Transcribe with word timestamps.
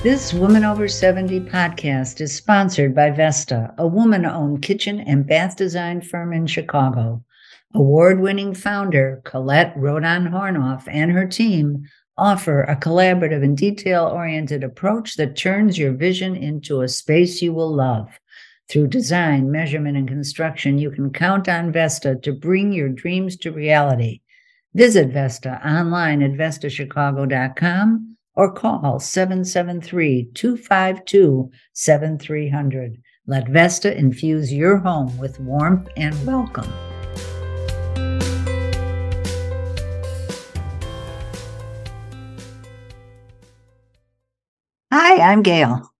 This 0.00 0.32
Woman 0.32 0.64
Over 0.64 0.86
70 0.86 1.40
podcast 1.40 2.20
is 2.20 2.32
sponsored 2.32 2.94
by 2.94 3.10
Vesta, 3.10 3.74
a 3.78 3.86
woman 3.86 4.24
owned 4.24 4.62
kitchen 4.62 5.00
and 5.00 5.26
bath 5.26 5.56
design 5.56 6.02
firm 6.02 6.32
in 6.32 6.46
Chicago. 6.46 7.24
Award 7.74 8.20
winning 8.20 8.54
founder 8.54 9.20
Colette 9.24 9.76
Rodon 9.76 10.30
Hornoff 10.30 10.84
and 10.86 11.10
her 11.10 11.26
team 11.26 11.84
offer 12.16 12.62
a 12.62 12.76
collaborative 12.76 13.42
and 13.42 13.56
detail 13.56 14.04
oriented 14.04 14.62
approach 14.62 15.16
that 15.16 15.36
turns 15.36 15.76
your 15.76 15.92
vision 15.92 16.36
into 16.36 16.82
a 16.82 16.88
space 16.88 17.42
you 17.42 17.52
will 17.52 17.74
love. 17.74 18.20
Through 18.68 18.88
design, 18.88 19.50
measurement, 19.50 19.96
and 19.96 20.06
construction, 20.06 20.78
you 20.78 20.92
can 20.92 21.12
count 21.12 21.48
on 21.48 21.72
Vesta 21.72 22.14
to 22.22 22.32
bring 22.32 22.72
your 22.72 22.88
dreams 22.88 23.36
to 23.38 23.50
reality. 23.50 24.20
Visit 24.74 25.08
Vesta 25.08 25.60
online 25.66 26.22
at 26.22 26.34
vestachicago.com 26.34 28.17
or 28.38 28.52
call 28.52 29.00
773 29.00 30.30
252 30.32 31.50
7300. 31.72 33.02
Let 33.26 33.48
Vesta 33.48 33.98
infuse 33.98 34.52
your 34.52 34.78
home 34.78 35.18
with 35.18 35.40
warmth 35.40 35.88
and 35.96 36.14
welcome. 36.24 36.72
Hi, 44.92 45.32
I'm 45.32 45.42
Gail. 45.42 45.90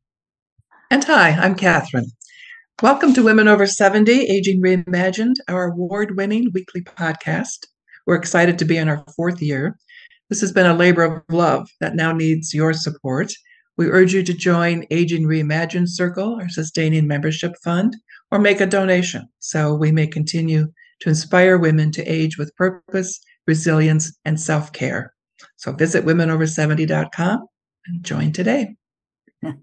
And 0.92 1.02
hi, 1.02 1.30
I'm 1.30 1.56
Catherine. 1.56 2.06
Welcome 2.80 3.14
to 3.14 3.24
Women 3.24 3.48
Over 3.48 3.66
70 3.66 4.12
Aging 4.12 4.62
Reimagined, 4.62 5.34
our 5.48 5.72
award 5.72 6.16
winning 6.16 6.52
weekly 6.54 6.82
podcast. 6.82 7.66
We're 8.06 8.14
excited 8.14 8.60
to 8.60 8.64
be 8.64 8.76
in 8.76 8.88
our 8.88 9.04
fourth 9.16 9.42
year 9.42 9.76
this 10.28 10.40
has 10.40 10.52
been 10.52 10.66
a 10.66 10.74
labor 10.74 11.02
of 11.02 11.22
love 11.28 11.68
that 11.80 11.94
now 11.94 12.12
needs 12.12 12.52
your 12.52 12.72
support. 12.72 13.32
We 13.76 13.88
urge 13.88 14.12
you 14.12 14.22
to 14.24 14.34
join 14.34 14.86
Aging 14.90 15.24
Reimagined 15.24 15.88
Circle, 15.88 16.38
our 16.40 16.48
sustaining 16.48 17.06
membership 17.06 17.54
fund, 17.62 17.96
or 18.30 18.38
make 18.38 18.60
a 18.60 18.66
donation 18.66 19.28
so 19.38 19.74
we 19.74 19.92
may 19.92 20.06
continue 20.06 20.72
to 21.00 21.08
inspire 21.08 21.56
women 21.56 21.92
to 21.92 22.04
age 22.04 22.36
with 22.36 22.54
purpose, 22.56 23.20
resilience, 23.46 24.16
and 24.24 24.40
self 24.40 24.72
care. 24.72 25.14
So 25.56 25.72
visit 25.72 26.04
womenover70.com 26.04 27.46
and 27.86 28.04
join 28.04 28.32
today. 28.32 28.76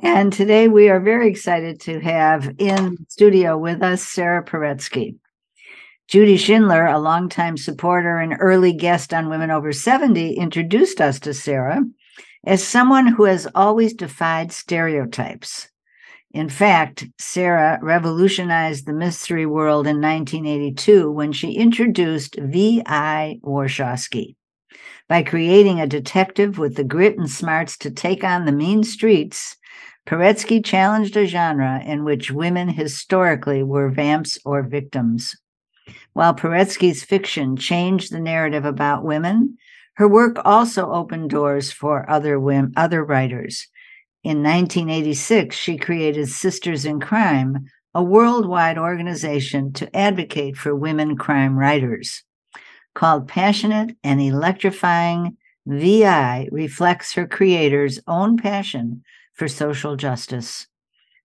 And 0.00 0.32
today 0.32 0.68
we 0.68 0.88
are 0.88 1.00
very 1.00 1.28
excited 1.28 1.78
to 1.80 2.00
have 2.00 2.50
in 2.58 2.96
studio 3.10 3.58
with 3.58 3.82
us 3.82 4.02
Sara 4.02 4.42
Paretsky. 4.42 5.16
Judy 6.12 6.36
Schindler, 6.36 6.84
a 6.84 6.98
longtime 6.98 7.56
supporter 7.56 8.18
and 8.18 8.36
early 8.38 8.74
guest 8.74 9.14
on 9.14 9.30
Women 9.30 9.50
Over 9.50 9.72
70, 9.72 10.34
introduced 10.34 11.00
us 11.00 11.18
to 11.20 11.32
Sara 11.32 11.80
as 12.44 12.62
someone 12.62 13.06
who 13.06 13.24
has 13.24 13.48
always 13.54 13.94
defied 13.94 14.52
stereotypes. 14.52 15.70
In 16.32 16.50
fact, 16.50 17.06
Sarah 17.18 17.78
revolutionized 17.80 18.84
the 18.84 18.92
mystery 18.92 19.46
world 19.46 19.86
in 19.86 20.02
1982 20.02 21.10
when 21.10 21.32
she 21.32 21.52
introduced 21.52 22.36
V.I. 22.38 23.38
Warshawski. 23.42 24.36
By 25.08 25.22
creating 25.22 25.80
a 25.80 25.86
detective 25.86 26.58
with 26.58 26.76
the 26.76 26.84
grit 26.84 27.16
and 27.16 27.30
smarts 27.30 27.78
to 27.78 27.90
take 27.90 28.22
on 28.22 28.44
the 28.44 28.52
mean 28.52 28.84
streets, 28.84 29.56
Paretsky 30.06 30.62
challenged 30.62 31.16
a 31.16 31.24
genre 31.24 31.82
in 31.82 32.04
which 32.04 32.30
women 32.30 32.68
historically 32.68 33.62
were 33.62 33.88
vamps 33.88 34.36
or 34.44 34.62
victims. 34.62 35.34
While 36.14 36.34
Paretsky's 36.34 37.02
fiction 37.02 37.56
changed 37.56 38.12
the 38.12 38.20
narrative 38.20 38.64
about 38.64 39.04
women, 39.04 39.56
her 39.94 40.08
work 40.08 40.36
also 40.44 40.90
opened 40.90 41.30
doors 41.30 41.72
for 41.72 42.08
other 42.08 42.38
women, 42.38 42.72
other 42.76 43.04
writers. 43.04 43.68
In 44.24 44.42
1986, 44.42 45.54
she 45.56 45.76
created 45.76 46.28
Sisters 46.28 46.84
in 46.84 47.00
Crime, 47.00 47.66
a 47.94 48.02
worldwide 48.02 48.78
organization 48.78 49.72
to 49.74 49.94
advocate 49.96 50.56
for 50.56 50.74
women 50.74 51.16
crime 51.16 51.58
writers. 51.58 52.22
Called 52.94 53.28
Passionate 53.28 53.96
and 54.04 54.20
Electrifying, 54.20 55.36
VI 55.66 56.48
reflects 56.52 57.14
her 57.14 57.26
creator's 57.26 58.00
own 58.06 58.36
passion 58.36 59.02
for 59.34 59.48
social 59.48 59.96
justice. 59.96 60.66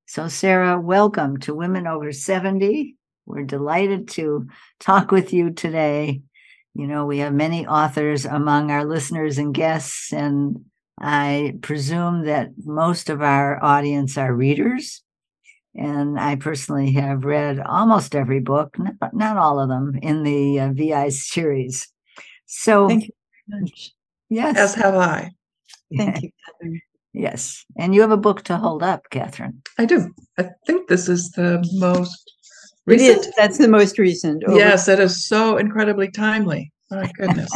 So, 0.06 0.28
Sara, 0.28 0.80
welcome 0.80 1.38
to 1.42 1.54
Women 1.54 1.88
Over 1.88 2.12
70. 2.12 2.97
We're 3.28 3.44
delighted 3.44 4.08
to 4.10 4.48
talk 4.80 5.12
with 5.12 5.34
you 5.34 5.52
today. 5.52 6.22
You 6.74 6.88
know, 6.88 7.06
we 7.06 7.20
have 7.20 7.34
many 7.34 7.68
authors 7.68 8.26
among 8.26 8.72
our 8.72 8.86
listeners 8.86 9.38
and 9.38 9.54
guests, 9.54 10.14
and 10.14 10.66
I 11.00 11.56
presume 11.62 12.26
that 12.26 12.52
most 12.64 13.10
of 13.10 13.22
our 13.22 13.64
audience 13.64 14.18
are 14.18 14.34
readers. 14.34 15.04
And 15.76 16.20
I 16.20 16.38
personally 16.38 16.94
have 16.94 17.26
read 17.26 17.60
almost 17.60 18.16
every 18.16 18.40
book, 18.40 18.78
not, 18.80 19.14
not 19.14 19.38
all 19.38 19.60
of 19.60 19.70
them, 19.70 20.00
in 20.02 20.24
the 20.24 20.60
uh, 20.60 20.70
VI 20.74 21.10
series. 21.10 21.88
So, 22.46 22.88
thank 22.88 23.04
you 23.10 23.14
very 23.48 23.62
much. 23.62 23.92
Yes. 24.30 24.58
As 24.58 24.76
have 24.76 24.96
I. 24.96 25.32
Thank 25.96 26.24
you, 26.24 26.30
Catherine. 26.46 26.82
Yes. 27.14 27.66
And 27.78 27.94
you 27.94 28.02
have 28.02 28.12
a 28.12 28.18
book 28.18 28.44
to 28.44 28.58
hold 28.58 28.84
up, 28.84 29.10
Catherine. 29.10 29.62
I 29.78 29.86
do. 29.86 30.14
I 30.38 30.50
think 30.66 30.88
this 30.88 31.08
is 31.08 31.32
the 31.32 31.68
most 31.74 32.37
it 32.88 33.02
is. 33.02 33.32
That's 33.38 33.58
the 33.58 33.68
most 33.68 33.98
recent. 33.98 34.44
Over. 34.44 34.58
Yes, 34.58 34.86
that 34.86 35.00
is 35.00 35.28
so 35.28 35.58
incredibly 35.58 36.10
timely. 36.10 36.72
My 36.90 37.12
goodness. 37.18 37.52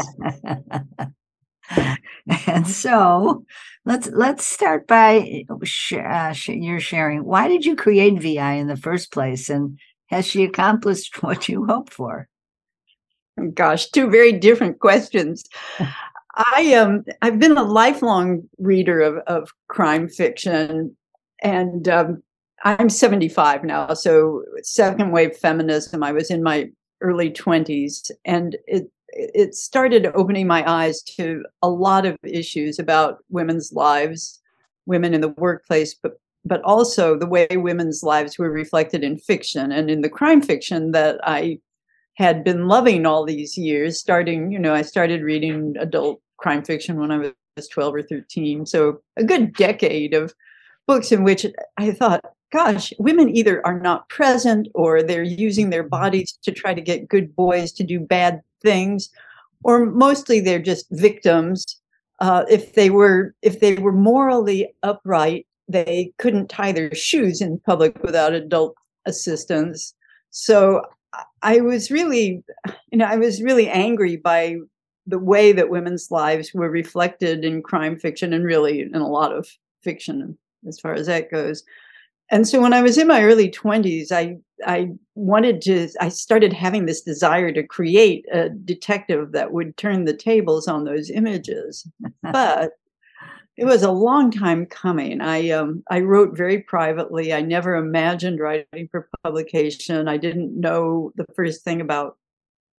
and 2.48 2.68
so 2.68 3.46
let's 3.86 4.08
let's 4.08 4.46
start 4.46 4.88
by 4.88 5.46
sh- 5.64 5.94
uh, 5.94 6.34
sh- 6.34 6.50
your 6.50 6.80
sharing. 6.80 7.24
Why 7.24 7.48
did 7.48 7.66
you 7.66 7.76
create 7.76 8.22
VI 8.22 8.54
in 8.54 8.68
the 8.68 8.78
first 8.78 9.12
place, 9.12 9.50
and 9.50 9.80
has 10.08 10.28
she 10.28 10.44
accomplished 10.44 11.24
what 11.24 11.48
you 11.48 11.66
hoped 11.66 11.94
for? 11.94 12.28
Gosh, 13.54 13.90
two 13.90 14.10
very 14.10 14.34
different 14.34 14.80
questions. 14.80 15.46
I 16.36 16.74
um 16.76 17.04
I've 17.22 17.40
been 17.40 17.58
a 17.58 17.64
lifelong 17.64 18.44
reader 18.58 19.02
of 19.02 19.18
of 19.28 19.52
crime 19.68 20.08
fiction, 20.08 20.96
and 21.42 21.88
um, 21.88 22.24
I'm 22.64 22.90
75 22.90 23.64
now, 23.64 23.94
so 23.94 24.44
second 24.62 25.12
wave 25.12 25.36
feminism. 25.36 26.04
I 26.04 26.12
was 26.12 26.30
in 26.30 26.44
my 26.44 26.70
early 27.02 27.32
20s, 27.32 28.12
and 28.26 28.56
it 28.68 28.92
it 29.14 29.56
started 29.56 30.12
opening 30.16 30.48
my 30.48 30.70
eyes 30.70 31.02
to 31.02 31.44
a 31.62 31.70
lot 31.70 32.06
of 32.06 32.18
issues 32.24 32.80
about 32.80 33.18
women's 33.30 33.74
lives, 33.74 34.42
women 34.86 35.14
in 35.14 35.22
the 35.22 35.30
workplace, 35.38 35.96
but 36.02 36.14
but 36.46 36.62
also 36.64 37.18
the 37.18 37.28
way 37.28 37.48
women's 37.52 38.04
lives 38.04 38.40
were 38.40 38.50
reflected 38.50 39.04
in 39.04 39.18
fiction 39.18 39.72
and 39.72 39.92
in 39.92 40.02
the 40.02 40.10
crime 40.10 40.42
fiction 40.42 40.92
that 40.92 41.20
I 41.24 41.60
had 42.16 42.44
been 42.44 42.68
loving 42.68 43.06
all 43.06 43.26
these 43.26 43.58
years. 43.58 44.00
Starting, 44.00 44.52
you 44.52 44.60
know, 44.60 44.74
I 44.74 44.82
started 44.82 45.22
reading 45.22 45.76
adult 45.80 46.22
crime 46.38 46.64
fiction 46.64 47.00
when 47.00 47.12
I 47.12 47.18
was 47.58 47.68
12 47.68 47.96
or 47.96 48.02
13, 48.02 48.66
so 48.66 49.02
a 49.18 49.24
good 49.24 49.54
decade 49.54 50.14
of 50.14 50.34
books 50.88 51.12
in 51.12 51.24
which 51.24 51.46
I 51.78 51.92
thought, 51.92 52.24
gosh, 52.52 52.94
women 53.00 53.36
either 53.36 53.66
are 53.66 53.80
not 53.80 54.10
present 54.10 54.68
or 54.76 55.02
they're 55.02 55.24
using 55.24 55.70
their 55.70 55.84
bodies 55.84 56.38
to 56.44 56.52
try 56.52 56.74
to 56.74 56.82
get 56.82 57.08
good 57.08 57.36
boys 57.36 57.72
to 57.72 57.84
do 57.84 58.00
bad 58.00 58.42
things, 58.62 59.10
or 59.64 59.86
mostly 59.86 60.40
they're 60.40 60.60
just 60.60 60.86
victims. 60.92 61.80
Uh, 62.20 62.44
if 62.50 62.74
they 62.76 62.90
were 62.90 63.34
if 63.42 63.60
they 63.60 63.76
were 63.76 63.94
morally 63.94 64.74
upright, 64.84 65.48
they 65.68 66.14
couldn't 66.18 66.50
tie 66.50 66.72
their 66.72 66.94
shoes 66.94 67.42
in 67.42 67.60
public 67.66 67.98
without 68.04 68.34
adult 68.34 68.76
assistance. 69.06 69.96
So 70.30 70.84
I 71.42 71.62
was 71.62 71.90
really, 71.90 72.44
you 72.92 72.98
know, 72.98 73.06
I 73.06 73.18
was 73.18 73.42
really 73.42 73.68
angry 73.68 74.18
by 74.18 74.58
the 75.08 75.20
way 75.20 75.52
that 75.52 75.70
women's 75.70 76.12
lives 76.12 76.54
were 76.54 76.70
reflected 76.70 77.44
in 77.44 77.64
crime 77.64 77.98
fiction 77.98 78.34
and 78.34 78.46
really 78.46 78.82
in 78.82 78.96
a 78.96 79.08
lot 79.08 79.34
of 79.34 79.50
fiction 79.82 80.38
as 80.68 80.80
far 80.80 80.94
as 80.94 81.08
that 81.08 81.32
goes 81.32 81.64
and 82.32 82.48
so 82.48 82.62
when 82.62 82.74
I 82.74 82.82
was 82.82 82.98
in 82.98 83.08
my 83.08 83.24
early 83.24 83.50
20s, 83.50 84.12
I 84.12 84.38
I 84.66 84.92
wanted 85.16 85.62
to 85.64 85.90
I 86.00 86.10
started 86.10 86.54
having 86.54 86.86
this 86.86 87.02
desire 87.02 87.52
to 87.52 87.64
create 87.64 88.26
a 88.32 88.50
detective 88.50 89.34
that 89.34 89.52
would 89.52 89.76
turn 89.78 90.06
the 90.06 90.16
tables 90.16 90.68
on 90.68 90.86
those 90.86 91.10
images. 91.10 91.88
but 92.24 92.72
it 93.58 93.66
was 93.66 93.84
a 93.84 93.92
long 93.92 94.32
time 94.32 94.66
coming. 94.66 95.22
I 95.22 95.50
um, 95.50 95.84
I 95.92 96.00
wrote 96.00 96.36
very 96.38 96.62
privately. 96.62 97.34
I 97.34 97.42
never 97.42 97.76
imagined 97.76 98.40
writing 98.40 98.88
for 98.90 99.10
publication. 99.24 100.08
I 100.08 100.18
didn't 100.18 100.58
know 100.60 101.12
the 101.16 101.26
first 101.36 101.64
thing 101.64 101.82
about 101.82 102.18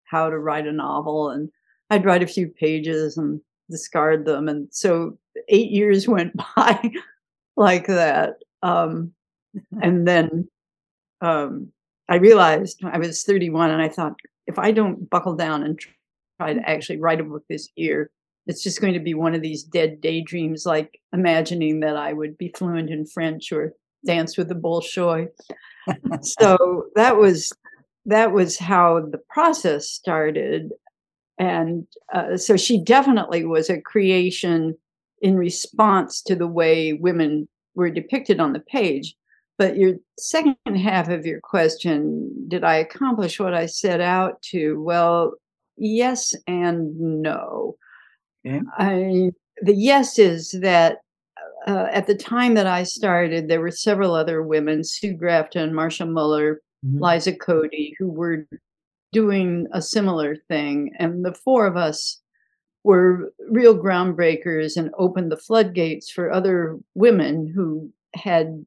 how 0.05 0.31
to 0.31 0.39
write 0.39 0.67
a 0.67 0.73
novel, 0.73 1.31
and 1.31 1.51
I'd 1.91 2.05
write 2.07 2.23
a 2.23 2.27
few 2.27 2.49
pages 2.49 3.19
and 3.19 3.41
discard 3.71 4.25
them. 4.25 4.49
And 4.49 4.69
so 4.71 5.19
eight 5.49 5.71
years 5.71 6.09
went 6.17 6.33
by 6.57 6.93
like 7.57 7.87
that. 7.87 8.37
Um, 8.63 9.13
and 9.81 10.07
then 10.09 10.49
um, 11.21 11.69
I 12.09 12.17
realized 12.17 12.81
I 12.85 12.99
was 12.99 13.23
31 13.23 13.71
and 13.71 13.83
I 13.83 13.89
thought, 13.89 14.17
if 14.47 14.59
I 14.59 14.73
don't 14.73 15.09
buckle 15.09 15.37
down 15.37 15.63
and 15.63 15.79
try 16.39 16.55
to 16.55 16.69
actually 16.69 16.99
write 16.99 17.21
a 17.21 17.25
book 17.25 17.45
this 17.49 17.69
year, 17.77 18.11
it's 18.47 18.63
just 18.63 18.81
going 18.81 18.95
to 18.95 19.01
be 19.01 19.15
one 19.15 19.35
of 19.35 19.43
these 19.43 19.63
dead 19.63 20.01
daydreams, 20.01 20.67
like 20.67 21.01
imagining 21.13 21.81
that 21.81 21.97
I 21.97 22.13
would 22.13 22.37
be 22.37 22.53
fluent 22.57 22.91
in 22.91 23.07
French 23.07 23.53
or 23.53 23.75
dance 24.05 24.37
with 24.37 24.49
the 24.49 24.55
Bolshoi. 24.55 25.29
so 26.23 26.87
that 26.97 27.17
was 27.17 27.53
that 28.05 28.33
was 28.33 28.59
how 28.59 29.01
the 29.01 29.21
process 29.31 29.89
started, 29.89 30.73
and 31.39 31.87
uh, 32.13 32.37
so 32.37 32.57
she 32.57 32.83
definitely 32.83 33.45
was 33.45 33.71
a 33.71 33.81
creation 33.81 34.77
in 35.21 35.37
response 35.37 36.21
to 36.23 36.35
the 36.35 36.49
way 36.49 36.93
women 36.93 37.49
were 37.77 37.91
depicted 37.91 38.41
on 38.41 38.53
the 38.53 38.61
page. 38.61 39.15
But 39.59 39.77
your 39.77 39.95
second 40.19 40.57
half 40.65 41.09
of 41.09 41.27
your 41.27 41.41
question, 41.41 42.49
did 42.49 42.65
I 42.65 42.77
accomplish 42.77 43.39
what 43.39 43.55
I 43.55 43.67
set 43.67 44.01
out 44.01 44.41
to? 44.43 44.83
Well, 44.83 45.35
yes 45.77 46.35
and 46.47 46.99
no. 47.23 47.77
I 48.77 49.31
the 49.61 49.75
yes 49.75 50.19
is 50.19 50.51
that 50.63 50.99
uh, 51.67 51.87
at 51.91 52.07
the 52.07 52.15
time 52.15 52.55
that 52.55 52.67
I 52.67 52.83
started, 52.83 53.47
there 53.49 53.61
were 53.61 53.71
several 53.71 54.15
other 54.15 54.43
women, 54.43 54.83
Sue 54.83 55.15
Grafton, 55.15 55.73
Marcia 55.73 56.07
Muller, 56.07 56.61
mm-hmm. 56.85 57.03
Liza 57.03 57.35
Cody, 57.35 57.95
who 57.99 58.11
were 58.11 58.47
doing 59.13 59.69
a 59.73 59.81
similar 59.81 60.37
thing. 60.49 60.93
And 60.99 61.25
the 61.25 61.35
four 61.35 61.67
of 61.67 61.77
us 61.77 62.21
were 62.83 63.33
real 63.49 63.79
groundbreakers 63.79 64.77
and 64.77 64.91
opened 64.99 65.31
the 65.31 65.37
floodgates 65.37 66.11
for 66.11 66.33
other 66.33 66.79
women 66.95 67.53
who 67.55 67.93
had, 68.15 68.65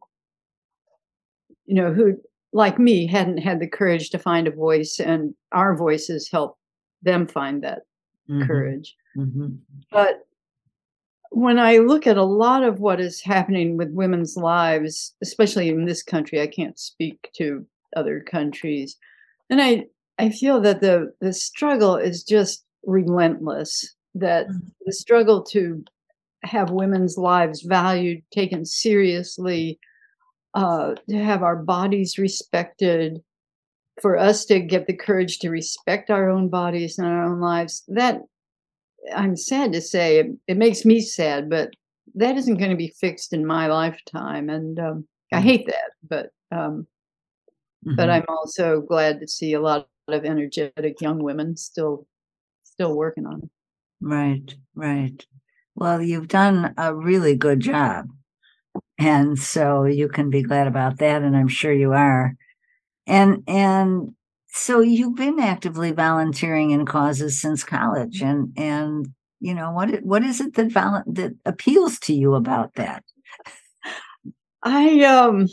you 1.66 1.76
know, 1.76 1.94
who, 1.94 2.18
like 2.54 2.80
me, 2.80 3.08
hadn't 3.08 3.40
had 3.40 3.60
the 3.60 3.68
courage 3.68 4.10
to 4.12 4.20
find 4.20 4.48
a 4.48 4.52
voice, 4.52 5.00
and 5.00 5.34
our 5.52 5.76
voices 5.76 6.30
helped 6.30 6.60
them 7.02 7.28
find 7.28 7.64
that 7.64 7.84
mm-hmm. 8.30 8.46
courage. 8.46 8.96
Mm-hmm. 9.18 9.56
But 9.92 10.26
when 11.32 11.60
I 11.60 11.78
look 11.78 12.08
at 12.08 12.18
a 12.18 12.24
lot 12.24 12.64
of 12.64 12.80
what 12.80 13.00
is 13.00 13.22
happening 13.22 13.78
with 13.78 13.90
women's 13.92 14.38
lives, 14.38 15.14
especially 15.22 15.70
in 15.70 15.86
this 15.86 16.02
country, 16.04 16.42
I 16.42 16.48
can't 16.48 16.80
speak 16.80 17.30
to 17.36 17.66
other 17.96 18.22
countries, 18.22 18.98
and 19.50 19.62
I 19.62 19.86
I 20.18 20.30
feel 20.30 20.62
that 20.62 20.82
the 20.82 21.14
the 21.20 21.34
struggle 21.34 21.96
is 21.98 22.24
just 22.24 22.64
relentless. 22.86 23.96
That 24.14 24.48
mm-hmm. 24.48 24.68
the 24.86 24.94
struggle 24.94 25.44
to 25.44 25.84
have 26.44 26.70
women's 26.70 27.18
lives 27.18 27.64
valued, 27.64 28.24
taken 28.32 28.66
seriously, 28.66 29.80
uh, 30.56 30.96
to 31.10 31.18
have 31.18 31.44
our 31.44 31.56
bodies 31.56 32.18
respected, 32.18 33.22
for 34.02 34.18
us 34.18 34.46
to 34.46 34.60
get 34.60 34.88
the 34.88 34.96
courage 34.96 35.40
to 35.40 35.50
respect 35.50 36.10
our 36.10 36.30
own 36.30 36.50
bodies 36.50 36.98
and 36.98 37.07
our 37.07 37.24
own 37.24 37.40
lives. 37.40 37.84
That 37.88 38.22
I'm 39.16 39.36
sad 39.36 39.74
to 39.74 39.81
say, 39.81 40.19
it, 40.19 40.28
it 40.48 40.57
makes 40.57 40.86
me 40.86 41.00
sad, 41.02 41.50
but 41.50 41.72
that 42.16 42.38
isn't 42.38 42.57
going 42.57 42.72
to 42.72 42.78
be 42.78 42.94
fixed 43.00 43.34
in 43.34 43.46
my 43.46 43.68
lifetime, 43.68 44.50
and 44.50 44.80
um, 44.80 45.07
I 45.31 45.40
mm. 45.40 45.44
hate 45.44 45.68
that. 45.68 45.92
But 46.07 46.31
um, 46.52 46.88
mm-hmm. 47.86 47.96
but 47.96 48.10
I'm 48.10 48.25
also 48.28 48.81
glad 48.81 49.19
to 49.19 49.28
see 49.28 49.54
a 49.54 49.62
lot 49.62 49.88
of 50.07 50.25
energetic 50.25 51.02
young 51.02 51.22
women 51.22 51.57
still 51.57 52.07
still 52.63 52.96
working 52.96 53.25
on 53.25 53.44
it. 53.44 53.50
Right, 54.02 54.56
right. 54.75 55.25
Well, 55.75 56.02
you've 56.02 56.28
done 56.28 56.74
a 56.78 56.96
really 56.96 57.36
good 57.36 57.60
job. 57.60 58.10
And 58.97 59.38
so 59.38 59.83
you 59.83 60.07
can 60.07 60.30
be 60.30 60.42
glad 60.42 60.68
about 60.68 61.00
that. 61.00 61.21
And 61.21 61.36
I'm 61.36 61.47
sure 61.47 61.74
you 61.74 61.94
are. 61.94 62.36
And, 63.07 63.44
and 63.47 64.13
so 64.47 64.80
you've 64.80 65.15
been 65.15 65.39
actively 65.39 65.92
volunteering 65.92 66.71
in 66.71 66.86
causes 66.86 67.39
since 67.39 67.63
college. 67.63 68.21
And, 68.21 68.53
and, 68.57 69.07
you 69.39 69.53
know, 69.53 69.71
what, 69.71 70.01
what 70.03 70.24
is 70.24 70.39
it 70.39 70.53
that, 70.56 70.71
vol- 70.71 71.03
that 71.07 71.33
appeals 71.45 72.00
to 72.00 72.13
you 72.13 72.36
about 72.36 72.75
that? 72.75 73.03
I, 74.63 75.01
um, 75.01 75.47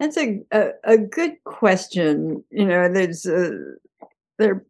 that's 0.00 0.16
a, 0.16 0.40
a, 0.50 0.70
a 0.84 0.98
good 0.98 1.36
question. 1.44 2.44
You 2.50 2.66
know, 2.66 2.92
there's, 2.92 3.26
a, 3.26 3.52
there 4.38 4.64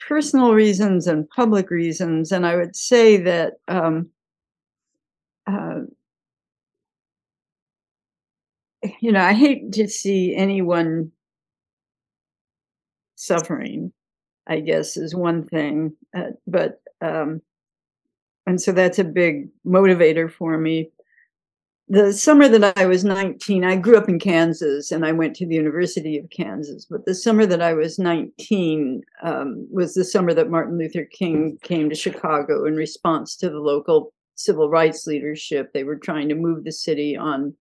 personal 0.00 0.54
reasons 0.54 1.06
and 1.06 1.28
public 1.30 1.70
reasons. 1.70 2.32
And 2.32 2.46
I 2.46 2.56
would 2.56 2.76
say 2.76 3.16
that 3.18 3.54
um, 3.66 4.08
uh, 5.46 5.80
you 9.00 9.12
know, 9.12 9.20
I 9.20 9.32
hate 9.32 9.72
to 9.72 9.88
see 9.88 10.34
anyone 10.34 11.12
suffering, 13.16 13.92
I 14.46 14.60
guess, 14.60 14.96
is 14.96 15.14
one 15.14 15.46
thing. 15.46 15.96
Uh, 16.16 16.30
but, 16.46 16.80
um, 17.00 17.42
and 18.46 18.60
so 18.60 18.72
that's 18.72 18.98
a 18.98 19.04
big 19.04 19.48
motivator 19.66 20.30
for 20.30 20.56
me 20.56 20.90
the 21.90 22.12
summer 22.12 22.48
that 22.48 22.76
I 22.76 22.84
was 22.84 23.02
19, 23.04 23.64
I 23.64 23.76
grew 23.76 23.96
up 23.96 24.08
in 24.08 24.18
Kansas 24.18 24.92
and 24.92 25.06
I 25.06 25.12
went 25.12 25.34
to 25.36 25.46
the 25.46 25.54
University 25.54 26.18
of 26.18 26.28
Kansas. 26.28 26.84
But 26.84 27.06
the 27.06 27.14
summer 27.14 27.46
that 27.46 27.62
I 27.62 27.72
was 27.72 27.98
19 27.98 29.02
um, 29.22 29.66
was 29.70 29.94
the 29.94 30.04
summer 30.04 30.34
that 30.34 30.50
Martin 30.50 30.76
Luther 30.78 31.06
King 31.06 31.58
came 31.62 31.88
to 31.88 31.94
Chicago 31.94 32.66
in 32.66 32.76
response 32.76 33.36
to 33.36 33.48
the 33.48 33.60
local 33.60 34.12
civil 34.34 34.68
rights 34.68 35.06
leadership. 35.06 35.72
They 35.72 35.84
were 35.84 35.96
trying 35.96 36.28
to 36.28 36.34
move 36.34 36.64
the 36.64 36.72
city 36.72 37.16
on 37.16 37.54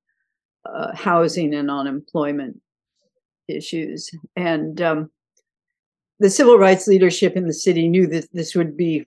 uh, 0.65 0.95
housing 0.95 1.53
and 1.53 1.71
unemployment 1.71 2.59
issues. 3.47 4.09
And 4.35 4.81
um, 4.81 5.09
the 6.19 6.29
civil 6.29 6.57
rights 6.57 6.87
leadership 6.87 7.35
in 7.35 7.47
the 7.47 7.53
city 7.53 7.87
knew 7.87 8.07
that 8.07 8.31
this 8.33 8.55
would 8.55 8.75
be 8.75 9.05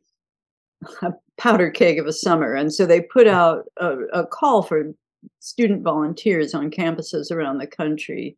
a 1.03 1.13
powder 1.37 1.71
keg 1.71 1.99
of 1.99 2.07
a 2.07 2.13
summer. 2.13 2.55
And 2.55 2.73
so 2.73 2.87
they 2.87 3.01
put 3.01 3.27
out 3.27 3.65
a, 3.79 3.99
a 4.13 4.27
call 4.27 4.63
for 4.63 4.93
student 5.41 5.83
volunteers 5.83 6.55
on 6.55 6.71
campuses 6.71 7.31
around 7.31 7.59
the 7.59 7.67
country. 7.67 8.37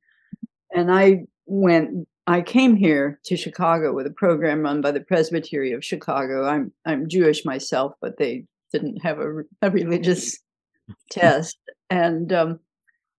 And 0.74 0.90
I 0.90 1.24
went, 1.46 2.08
I 2.26 2.40
came 2.40 2.76
here 2.76 3.20
to 3.24 3.36
Chicago 3.36 3.92
with 3.92 4.06
a 4.06 4.10
program 4.10 4.62
run 4.62 4.80
by 4.80 4.92
the 4.92 5.00
Presbytery 5.00 5.72
of 5.72 5.84
Chicago. 5.84 6.46
I'm 6.46 6.72
I'm 6.86 7.08
Jewish 7.08 7.44
myself, 7.44 7.94
but 8.00 8.16
they 8.16 8.44
didn't 8.72 9.02
have 9.02 9.18
a, 9.18 9.42
a 9.60 9.70
religious 9.70 10.38
test, 11.10 11.58
and 11.90 12.32
um, 12.32 12.60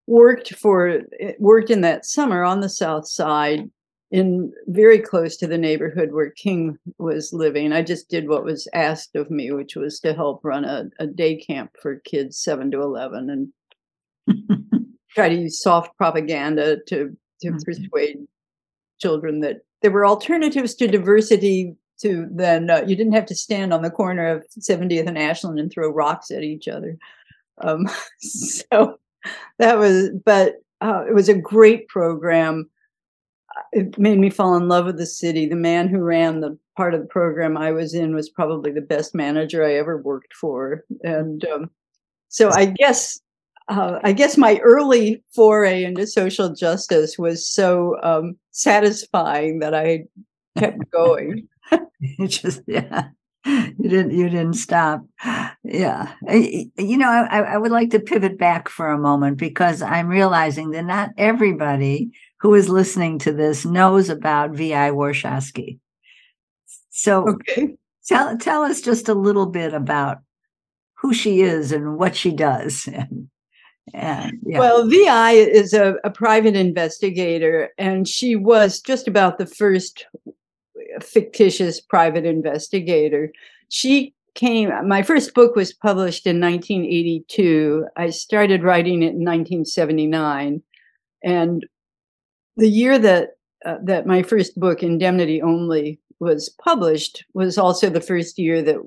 worked 0.08 0.54
for 0.56 1.02
worked 1.40 1.70
in 1.70 1.82
that 1.82 2.06
summer 2.06 2.44
on 2.44 2.60
the 2.60 2.70
South 2.70 3.08
Side 3.08 3.70
in 4.12 4.54
very 4.68 5.00
close 5.00 5.38
to 5.38 5.48
the 5.48 5.58
neighborhood 5.58 6.12
where 6.12 6.30
King 6.30 6.78
was 7.00 7.34
living. 7.34 7.74
I 7.74 7.82
just 7.82 8.10
did 8.10 8.28
what 8.28 8.44
was 8.44 8.68
asked 8.74 9.16
of 9.16 9.32
me, 9.32 9.52
which 9.52 9.76
was 9.76 10.00
to 10.02 10.14
help 10.14 10.42
run 10.44 10.66
a, 10.66 10.86
a 11.00 11.08
day 11.08 11.36
camp 11.38 11.72
for 11.82 11.96
kids 12.06 12.38
seven 12.38 12.70
to 12.72 12.82
eleven 12.82 13.52
and 14.28 14.40
try 15.10 15.30
to 15.30 15.36
use 15.36 15.62
soft 15.62 15.98
propaganda 15.98 16.78
to 16.88 17.18
to 17.42 17.48
mm-hmm. 17.50 17.58
persuade 17.66 18.18
children 19.00 19.40
that 19.42 19.62
there 19.82 19.92
were 19.92 20.06
alternatives 20.06 20.76
to 20.76 20.88
diversity. 20.88 21.76
To 22.02 22.28
then 22.32 22.70
uh, 22.70 22.84
you 22.86 22.96
didn't 22.96 23.14
have 23.14 23.28
to 23.28 23.36
stand 23.36 23.72
on 23.72 23.82
the 23.82 23.90
corner 23.90 24.28
of 24.28 24.46
70th 24.60 25.08
and 25.08 25.18
Ashland 25.18 25.60
and 25.60 25.72
throw 25.72 25.90
rocks 25.90 26.32
at 26.32 26.44
each 26.44 26.68
other. 26.68 26.98
Um, 27.62 27.88
so 28.20 28.98
that 29.60 29.78
was, 29.78 30.10
but 30.26 30.56
uh, 30.82 31.06
it 31.08 31.14
was 31.14 31.30
a 31.30 31.34
great 31.34 31.88
program 31.88 32.70
it 33.72 33.98
made 33.98 34.20
me 34.20 34.30
fall 34.30 34.56
in 34.56 34.68
love 34.68 34.86
with 34.86 34.98
the 34.98 35.06
city. 35.06 35.46
The 35.46 35.56
man 35.56 35.88
who 35.88 36.00
ran 36.00 36.42
the 36.42 36.58
part 36.76 36.94
of 36.94 37.02
the 37.02 37.08
program 37.08 37.58
I 37.58 37.72
was 37.72 37.94
in 37.94 38.16
was 38.16 38.30
probably 38.30 38.72
the 38.72 38.82
best 38.82 39.14
manager 39.14 39.64
I 39.64 39.74
ever 39.76 39.98
worked 39.98 40.34
for, 40.34 40.84
and 41.04 41.44
um, 41.46 41.70
so 42.30 42.52
I 42.52 42.66
guess 42.66 43.20
uh, 43.70 44.00
I 44.04 44.14
guess 44.14 44.38
my 44.38 44.60
early 44.60 45.24
foray 45.34 45.84
into 45.84 46.08
social 46.08 46.54
justice 46.54 47.18
was 47.18 47.48
so 47.48 47.98
um, 48.04 48.38
satisfying 48.52 49.60
that 49.60 49.74
I 49.74 50.06
kept 50.58 50.80
going. 50.92 51.48
just 52.28 52.62
yeah, 52.68 53.10
you 53.46 53.90
didn't 53.90 54.12
you 54.12 54.30
didn't 54.30 54.54
stop. 54.54 55.06
Yeah, 55.64 56.14
you 56.30 56.98
know 56.98 57.10
I, 57.10 57.42
I 57.42 57.58
would 57.58 57.72
like 57.72 57.90
to 57.92 58.00
pivot 58.00 58.38
back 58.38 58.70
for 58.70 58.90
a 58.90 58.98
moment 58.98 59.38
because 59.38 59.82
I'm 59.82 60.08
realizing 60.08 60.72
that 60.72 60.86
not 60.86 61.12
everybody 61.18 62.12
who 62.40 62.54
is 62.54 62.70
listening 62.70 63.20
to 63.20 63.32
this 63.32 63.66
knows 63.66 64.10
about 64.10 64.52
V.I. 64.52 64.92
Warshawski. 64.92 65.80
So 66.90 67.28
okay. 67.30 67.76
tell 68.06 68.38
tell 68.38 68.64
us 68.64 68.82
just 68.82 69.10
a 69.10 69.14
little 69.14 69.48
bit 69.48 69.74
about 69.74 70.20
who 70.96 71.14
she 71.14 71.42
is 71.42 71.72
and 71.72 71.98
what 71.98 72.16
she 72.16 72.32
does. 72.32 72.88
And, 73.94 74.02
and 74.02 74.40
yeah. 74.46 74.60
Well, 74.60 74.88
VI 74.88 75.32
is 75.34 75.74
a, 75.74 75.96
a 76.06 76.10
private 76.10 76.56
investigator, 76.56 77.72
and 77.78 78.08
she 78.08 78.38
was 78.38 78.80
just 78.80 79.10
about 79.10 79.38
the 79.38 79.46
first 79.46 80.06
fictitious 81.02 81.82
private 81.82 82.26
investigator. 82.26 83.32
She 83.70 84.14
came, 84.36 84.70
my 84.88 85.04
first 85.04 85.34
book 85.34 85.56
was 85.56 85.74
published 85.74 86.26
in 86.26 86.40
1982. 86.40 87.86
I 87.96 88.10
started 88.10 88.64
writing 88.64 89.04
it 89.04 89.14
in 89.14 89.24
1979. 89.24 90.62
And 91.24 91.66
the 92.58 92.70
year 92.70 93.00
that 93.00 93.30
uh, 93.66 93.78
that 93.84 94.06
my 94.06 94.22
first 94.22 94.60
book 94.60 94.84
indemnity 94.84 95.42
only 95.42 96.00
was 96.20 96.50
published 96.62 97.24
was 97.34 97.58
also 97.58 97.90
the 97.90 98.02
first 98.02 98.38
year 98.38 98.62
that 98.62 98.78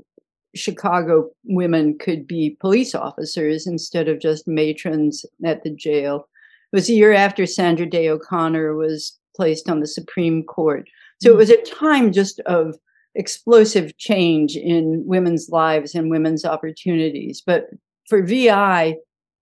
Chicago 0.55 1.31
women 1.45 1.97
could 1.99 2.27
be 2.27 2.57
police 2.61 2.95
officers 2.95 3.67
instead 3.67 4.09
of 4.09 4.21
just 4.21 4.47
matrons 4.47 5.25
at 5.45 5.63
the 5.63 5.71
jail. 5.71 6.29
It 6.73 6.77
was 6.77 6.89
a 6.89 6.95
year 6.95 7.13
after 7.13 7.47
Sandra 7.47 7.87
Day 7.87 8.09
O'Connor 8.09 8.75
was 8.75 9.19
placed 9.35 9.69
on 9.69 9.81
the 9.81 9.87
Supreme 9.87 10.43
Court. 10.43 10.89
So 11.21 11.31
it 11.31 11.37
was 11.37 11.51
a 11.51 11.63
time 11.63 12.13
just 12.13 12.41
of 12.41 12.77
explosive 13.15 13.97
change 13.97 14.57
in 14.57 15.03
women's 15.07 15.49
lives 15.49 15.95
and 15.95 16.11
women's 16.11 16.45
opportunities. 16.45 17.43
But 17.45 17.69
for 18.09 18.23
VI 18.23 18.97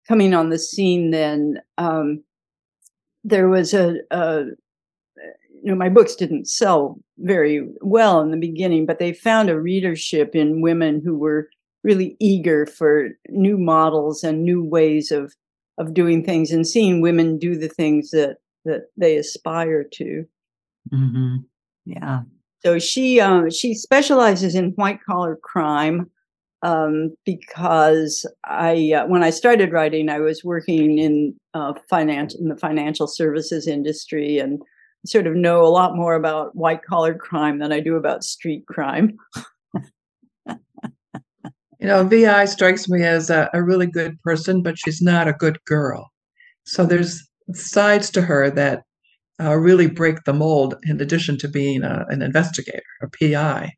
coming 0.08 0.34
on 0.34 0.50
the 0.50 0.60
scene, 0.60 1.12
then 1.12 1.62
um, 1.78 2.24
there 3.24 3.50
was 3.50 3.74
a, 3.74 3.96
a 4.12 4.46
you 5.64 5.72
know, 5.72 5.76
my 5.76 5.90
books 5.90 6.16
didn't 6.16 6.48
sell 6.48 7.00
very 7.20 7.66
well 7.82 8.20
in 8.22 8.32
the 8.32 8.38
beginning, 8.38 8.86
but 8.86 9.00
they 9.00 9.14
found 9.14 9.50
a 9.50 9.60
readership 9.60 10.36
in 10.36 10.62
women 10.62 11.02
who 11.04 11.18
were 11.18 11.50
really 11.84 12.16
eager 12.20 12.66
for 12.66 13.10
new 13.30 13.58
models 13.58 14.24
and 14.24 14.44
new 14.44 14.64
ways 14.64 15.12
of 15.12 15.34
of 15.80 15.94
doing 15.94 16.24
things 16.24 16.52
and 16.52 16.68
seeing 16.68 17.02
women 17.02 17.40
do 17.40 17.56
the 17.56 17.70
things 17.70 18.12
that 18.12 18.38
that 18.66 18.84
they 18.98 19.18
aspire 19.18 19.84
to. 19.84 20.26
Mm-hmm. 20.94 21.38
Yeah. 21.86 22.22
So 22.66 22.80
she 22.80 23.20
um, 23.20 23.50
she 23.50 23.74
specializes 23.74 24.56
in 24.56 24.72
white 24.72 25.04
collar 25.04 25.38
crime 25.42 26.10
um, 26.62 27.14
because 27.26 28.26
I 28.46 28.94
uh, 28.94 29.06
when 29.08 29.24
I 29.24 29.30
started 29.30 29.74
writing, 29.74 30.10
I 30.10 30.20
was 30.20 30.44
working 30.44 30.98
in 30.98 31.36
uh, 31.54 31.74
finance 31.90 32.36
in 32.36 32.48
the 32.48 32.58
financial 32.58 33.08
services 33.08 33.68
industry 33.68 34.40
and 34.40 34.62
sort 35.06 35.28
of 35.28 35.36
know 35.36 35.66
a 35.66 35.68
lot 35.68 35.96
more 35.96 36.16
about 36.16 36.56
white 36.56 36.84
collar 36.84 37.14
crime 37.14 37.60
than 37.60 37.74
I 37.74 37.82
do 37.82 37.96
about 37.96 38.24
street 38.24 38.66
crime. 38.68 39.18
you 40.48 40.58
know, 41.82 42.06
Vi 42.06 42.46
strikes 42.46 42.88
me 42.88 43.04
as 43.04 43.30
a, 43.30 43.50
a, 43.54 43.62
really 43.62 43.88
good 43.88 44.18
person, 44.22 44.62
but 44.62 44.78
she's 44.78 45.02
not 45.02 45.28
a 45.28 45.34
good 45.34 45.58
girl. 45.66 46.10
So 46.64 46.86
there's 46.86 47.28
sides 47.52 48.10
to 48.12 48.22
her 48.22 48.50
that 48.52 48.84
uh, 49.42 49.56
really 49.56 49.88
break 49.88 50.24
the 50.24 50.34
mold. 50.34 50.76
In 50.84 51.02
addition 51.02 51.38
to 51.40 51.48
being 51.48 51.84
a, 51.84 52.06
an 52.10 52.22
investigator, 52.22 52.84
a 53.02 53.08
PI. 53.10 53.74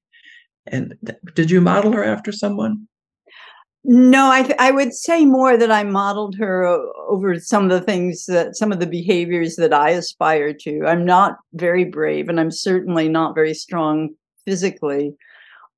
And 0.67 0.95
th- 1.05 1.19
did 1.35 1.51
you 1.51 1.61
model 1.61 1.91
her 1.93 2.03
after 2.03 2.31
someone? 2.31 2.87
No, 3.87 4.31
I 4.31 4.41
th- 4.41 4.55
I 4.57 4.71
would 4.71 4.93
say 4.95 5.25
more 5.25 5.57
that 5.57 5.69
I 5.69 5.83
modeled 5.83 6.35
her 6.37 6.65
over 7.07 7.39
some 7.39 7.65
of 7.65 7.69
the 7.69 7.81
things 7.81 8.25
that 8.25 8.55
some 8.55 8.71
of 8.71 8.79
the 8.79 8.87
behaviors 8.87 9.57
that 9.57 9.73
I 9.73 9.91
aspire 9.91 10.53
to. 10.61 10.85
I'm 10.87 11.05
not 11.05 11.37
very 11.53 11.85
brave, 11.85 12.27
and 12.27 12.39
I'm 12.39 12.49
certainly 12.49 13.07
not 13.07 13.35
very 13.35 13.53
strong 13.53 14.09
physically. 14.43 15.13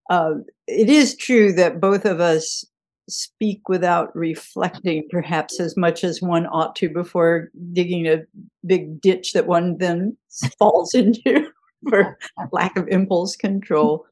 Uh, 0.10 0.36
it 0.68 0.90
is 0.90 1.18
true 1.18 1.52
that 1.54 1.82
both 1.82 2.06
of 2.06 2.22
us 2.22 2.64
speak 3.10 3.70
without 3.70 4.16
reflecting, 4.16 5.08
perhaps 5.10 5.60
as 5.60 5.78
much 5.78 6.04
as 6.04 6.22
one 6.22 6.46
ought 6.48 6.76
to 6.78 6.90
before 6.90 7.50
digging 7.74 8.08
a 8.08 8.24
big 8.66 9.00
ditch 9.02 9.34
that 9.34 9.48
one 9.48 9.78
then 9.78 10.16
falls 10.60 10.94
into 10.94 11.48
for 11.90 12.18
lack 12.52 12.76
of 12.78 12.88
impulse 12.90 13.36
control. 13.36 14.06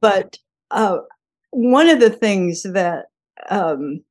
but 0.00 0.38
uh, 0.70 0.98
one 1.50 1.88
of 1.88 2.00
the 2.00 2.10
things 2.10 2.62
that 2.64 3.06
um, 3.50 4.02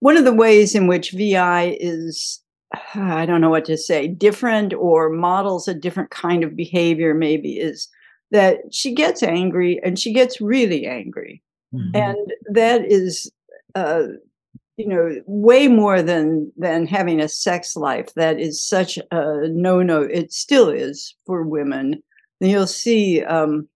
one 0.00 0.16
of 0.16 0.24
the 0.24 0.32
ways 0.32 0.74
in 0.74 0.86
which 0.86 1.12
VI 1.12 1.76
is, 1.78 2.40
I 2.94 3.26
don't 3.26 3.40
know 3.40 3.50
what 3.50 3.66
to 3.66 3.76
say, 3.76 4.08
different 4.08 4.72
or 4.74 5.10
models 5.10 5.68
a 5.68 5.74
different 5.74 6.10
kind 6.10 6.42
of 6.42 6.56
behavior, 6.56 7.12
maybe, 7.14 7.58
is 7.58 7.88
that 8.30 8.58
she 8.70 8.94
gets 8.94 9.22
angry 9.22 9.80
and 9.84 9.98
she 9.98 10.12
gets 10.12 10.40
really 10.40 10.86
angry. 10.86 11.42
Mm-hmm. 11.74 11.90
And 11.94 12.32
that 12.50 12.84
is, 12.84 13.30
uh, 13.74 14.04
you 14.76 14.88
know, 14.88 15.20
way 15.26 15.68
more 15.68 16.02
than 16.02 16.52
than 16.56 16.86
having 16.86 17.20
a 17.20 17.28
sex 17.28 17.76
life. 17.76 18.14
That 18.14 18.40
is 18.40 18.64
such 18.64 18.98
a 19.10 19.48
no 19.48 19.82
no. 19.82 20.02
It 20.02 20.32
still 20.32 20.68
is 20.68 21.14
for 21.26 21.42
women. 21.42 22.02
And 22.40 22.50
you'll 22.50 22.66
see 22.66 23.22
um, 23.24 23.68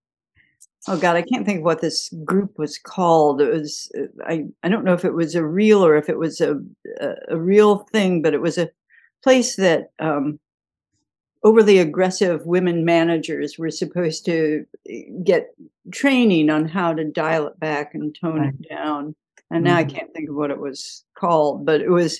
oh 0.87 0.97
god 0.97 1.15
i 1.15 1.21
can't 1.21 1.45
think 1.45 1.59
of 1.59 1.65
what 1.65 1.81
this 1.81 2.09
group 2.23 2.57
was 2.57 2.77
called 2.77 3.41
it 3.41 3.51
was 3.51 3.91
uh, 3.97 4.05
i 4.27 4.45
i 4.63 4.69
don't 4.69 4.83
know 4.83 4.93
if 4.93 5.05
it 5.05 5.13
was 5.13 5.35
a 5.35 5.45
real 5.45 5.85
or 5.85 5.95
if 5.95 6.09
it 6.09 6.17
was 6.17 6.41
a 6.41 6.59
a, 6.99 7.13
a 7.29 7.37
real 7.37 7.79
thing 7.91 8.21
but 8.21 8.33
it 8.33 8.41
was 8.41 8.57
a 8.57 8.69
place 9.23 9.55
that 9.55 9.89
um, 9.99 10.39
overly 11.45 11.77
aggressive 11.77 12.45
women 12.45 12.83
managers 12.83 13.57
were 13.57 13.71
supposed 13.71 14.25
to 14.25 14.65
eh, 14.89 15.03
get 15.23 15.55
training 15.93 16.49
on 16.49 16.67
how 16.67 16.91
to 16.91 17.05
dial 17.05 17.47
it 17.47 17.57
back 17.59 17.93
and 17.93 18.17
tone 18.19 18.41
right. 18.41 18.53
it 18.59 18.69
down 18.69 19.15
and 19.51 19.63
now 19.63 19.77
mm-hmm. 19.77 19.89
i 19.89 19.93
can't 19.93 20.13
think 20.13 20.27
of 20.27 20.35
what 20.35 20.51
it 20.51 20.59
was 20.59 21.05
called 21.17 21.65
but 21.65 21.79
it 21.79 21.89
was 21.89 22.19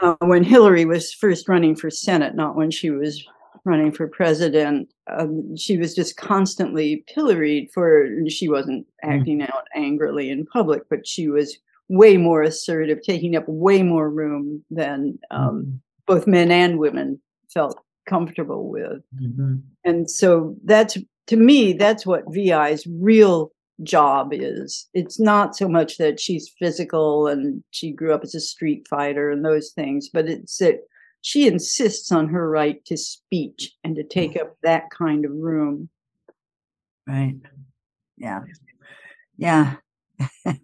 uh, 0.00 0.16
when 0.20 0.42
hillary 0.42 0.84
was 0.84 1.12
first 1.12 1.48
running 1.48 1.76
for 1.76 1.90
senate 1.90 2.34
not 2.34 2.56
when 2.56 2.70
she 2.70 2.90
was 2.90 3.24
running 3.64 3.92
for 3.92 4.08
president, 4.08 4.92
um, 5.06 5.56
she 5.56 5.76
was 5.76 5.94
just 5.94 6.16
constantly 6.16 7.04
pilloried 7.06 7.70
for 7.72 8.08
she 8.28 8.48
wasn't 8.48 8.84
mm. 9.04 9.18
acting 9.18 9.38
mm. 9.38 9.48
out 9.54 9.66
angrily 9.74 10.30
in 10.30 10.46
public, 10.46 10.82
but 10.90 11.06
she 11.06 11.28
was 11.28 11.58
way 11.88 12.16
more 12.16 12.42
assertive, 12.42 13.02
taking 13.02 13.36
up 13.36 13.44
way 13.46 13.82
more 13.82 14.10
room 14.10 14.64
than 14.70 15.18
um, 15.30 15.64
mm. 15.64 15.78
both 16.06 16.26
men 16.26 16.50
and 16.50 16.78
women 16.78 17.20
felt 17.52 17.80
comfortable 18.08 18.68
with. 18.68 19.02
Mm-hmm. 19.20 19.56
And 19.84 20.10
so 20.10 20.56
that's 20.64 20.96
to 21.28 21.36
me, 21.36 21.72
that's 21.72 22.04
what 22.04 22.24
VI's 22.32 22.86
real 22.86 23.52
job 23.82 24.30
is. 24.32 24.88
It's 24.94 25.18
not 25.18 25.56
so 25.56 25.68
much 25.68 25.98
that 25.98 26.20
she's 26.20 26.52
physical 26.58 27.26
and 27.26 27.62
she 27.70 27.92
grew 27.92 28.12
up 28.12 28.22
as 28.22 28.34
a 28.34 28.40
street 28.40 28.86
fighter 28.88 29.30
and 29.30 29.44
those 29.44 29.70
things, 29.70 30.08
but 30.12 30.28
it's 30.28 30.58
that 30.58 30.80
she 31.20 31.46
insists 31.46 32.10
on 32.10 32.28
her 32.28 32.48
right 32.50 32.84
to 32.86 32.96
speech 32.96 33.72
and 33.84 33.94
to 33.96 34.02
take 34.02 34.36
up 34.36 34.56
that 34.62 34.90
kind 34.90 35.24
of 35.24 35.30
room. 35.32 35.88
Right. 37.06 37.36
Yeah. 38.16 38.40
Yeah. 39.36 39.76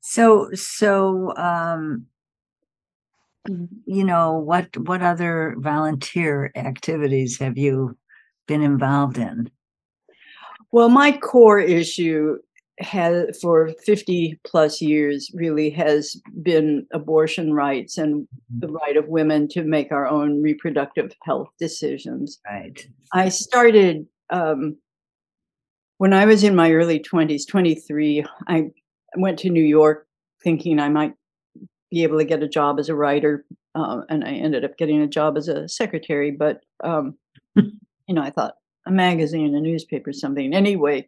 so 0.00 0.50
so 0.54 1.34
um 1.36 2.06
you 3.48 4.04
know 4.04 4.38
what 4.38 4.76
what 4.76 5.02
other 5.02 5.54
volunteer 5.58 6.52
activities 6.56 7.38
have 7.38 7.56
you 7.56 7.96
been 8.46 8.62
involved 8.62 9.18
in? 9.18 9.50
Well 10.72 10.88
my 10.88 11.16
core 11.16 11.60
issue 11.60 12.38
has 12.78 13.38
for 13.40 13.70
50 13.84 14.40
plus 14.46 14.80
years 14.80 15.30
really 15.34 15.68
has 15.70 16.16
been 16.42 16.86
abortion 16.92 17.52
rights 17.52 17.98
and 17.98 18.26
the 18.58 18.66
mm-hmm. 18.66 18.76
right 18.76 18.96
of 18.96 19.06
women 19.08 19.48
to 19.48 19.62
make 19.62 19.92
our 19.92 20.06
own 20.06 20.42
reproductive 20.42 21.12
health 21.22 21.50
decisions. 21.58 22.40
Right. 22.46 22.86
I 23.12 23.28
started 23.28 24.06
um, 24.30 24.78
when 26.00 26.14
i 26.14 26.24
was 26.24 26.42
in 26.42 26.56
my 26.56 26.72
early 26.72 26.98
20s 26.98 27.46
23 27.46 28.24
i 28.48 28.70
went 29.16 29.38
to 29.38 29.50
new 29.50 29.62
york 29.62 30.06
thinking 30.42 30.80
i 30.80 30.88
might 30.88 31.12
be 31.90 32.02
able 32.02 32.18
to 32.18 32.24
get 32.24 32.42
a 32.42 32.48
job 32.48 32.78
as 32.78 32.88
a 32.88 32.94
writer 32.94 33.44
uh, 33.74 34.00
and 34.08 34.24
i 34.24 34.30
ended 34.32 34.64
up 34.64 34.76
getting 34.78 35.00
a 35.02 35.06
job 35.06 35.36
as 35.36 35.48
a 35.48 35.68
secretary 35.68 36.30
but 36.30 36.60
um, 36.84 37.16
you 37.56 38.14
know 38.14 38.22
i 38.22 38.30
thought 38.30 38.54
a 38.86 38.90
magazine 38.90 39.54
a 39.54 39.60
newspaper 39.60 40.12
something 40.12 40.54
anyway 40.54 41.06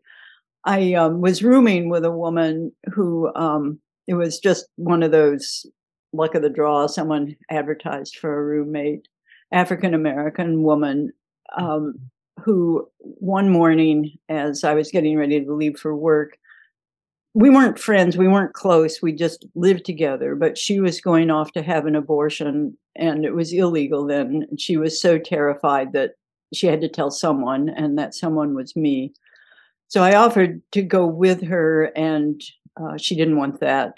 I 0.65 0.95
um, 0.95 1.21
was 1.21 1.43
rooming 1.43 1.89
with 1.89 2.05
a 2.05 2.11
woman 2.11 2.73
who 2.93 3.35
um, 3.35 3.81
it 4.07 4.15
was 4.15 4.39
just 4.39 4.67
one 4.77 5.03
of 5.03 5.11
those 5.11 5.67
luck 6.12 6.35
of 6.35 6.43
the 6.43 6.51
draw. 6.51 6.87
Someone 6.87 7.35
advertised 7.51 8.17
for 8.17 8.39
a 8.39 8.45
roommate, 8.45 9.09
African 9.53 9.95
American 9.95 10.62
woman, 10.62 11.12
um, 11.57 11.95
who 12.43 12.89
one 13.01 13.49
morning, 13.49 14.12
as 14.29 14.62
I 14.65 14.75
was 14.75 14.91
getting 14.91 15.19
ready 15.19 15.45
to 15.45 15.53
leave 15.53 15.79
for 15.79 15.97
work, 15.97 16.39
we 17.35 17.49
weren't 17.49 17.79
friends, 17.79 18.17
we 18.17 18.29
weren't 18.29 18.53
close, 18.53 19.01
we 19.01 19.12
just 19.12 19.47
lived 19.55 19.85
together. 19.85 20.35
But 20.35 20.59
she 20.59 20.81
was 20.81 21.01
going 21.01 21.31
off 21.31 21.53
to 21.53 21.62
have 21.62 21.87
an 21.87 21.97
abortion, 21.97 22.77
and 22.95 23.25
it 23.25 23.35
was 23.35 23.53
illegal 23.53 24.07
then. 24.07 24.47
She 24.59 24.77
was 24.77 25.01
so 25.01 25.19
terrified 25.19 25.93
that 25.93 26.12
she 26.53 26.67
had 26.67 26.83
to 26.83 26.89
tell 26.89 27.11
someone, 27.11 27.71
and 27.71 27.99
that 27.99 28.15
someone 28.15 28.55
was 28.55 28.77
me. 28.77 29.15
So 29.89 30.03
I 30.03 30.17
offered 30.17 30.62
to 30.73 30.83
go 30.83 31.07
with 31.07 31.43
her, 31.45 31.85
and 31.97 32.41
uh, 32.81 32.99
she 32.99 33.17
didn't 33.17 33.39
want 33.39 33.61
that. 33.61 33.95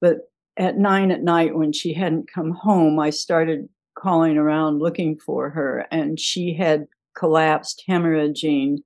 But 0.00 0.30
at 0.56 0.78
nine 0.78 1.10
at 1.10 1.22
night, 1.22 1.56
when 1.56 1.72
she 1.72 1.92
hadn't 1.92 2.32
come 2.32 2.52
home, 2.52 2.98
I 2.98 3.10
started 3.10 3.68
calling 3.96 4.36
around 4.36 4.78
looking 4.78 5.18
for 5.18 5.50
her, 5.50 5.86
and 5.90 6.20
she 6.20 6.54
had 6.54 6.86
collapsed 7.16 7.82
hemorrhaging 7.88 8.78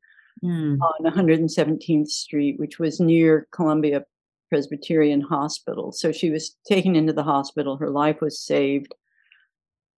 mm. 0.42 0.78
on 0.80 1.12
117th 1.12 2.08
Street, 2.08 2.58
which 2.58 2.78
was 2.78 3.00
near 3.00 3.46
Columbia 3.52 4.04
Presbyterian 4.48 5.20
Hospital. 5.20 5.92
So 5.92 6.12
she 6.12 6.30
was 6.30 6.56
taken 6.66 6.96
into 6.96 7.12
the 7.12 7.22
hospital. 7.22 7.76
Her 7.76 7.90
life 7.90 8.20
was 8.20 8.38
saved. 8.38 8.94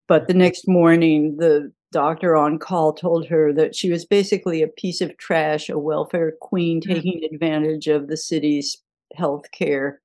But 0.09 0.29
the 0.29 0.35
next 0.35 0.69
morning, 0.69 1.37
the 1.37 1.73
doctor 1.91 2.37
on 2.37 2.59
call 2.59 2.93
told 2.93 3.27
her 3.29 3.53
that 3.53 3.75
she 3.75 3.91
was 3.91 4.05
basically 4.05 4.63
a 4.63 4.69
piece 4.69 5.01
of 5.01 5.17
trash, 5.17 5.69
a 5.69 5.79
welfare 5.79 6.33
queen 6.41 6.81
Mm. 6.81 6.95
taking 6.95 7.25
advantage 7.33 7.89
of 7.89 8.09
the 8.09 8.17
city's 8.17 8.83
health 9.15 9.51
care, 9.53 10.01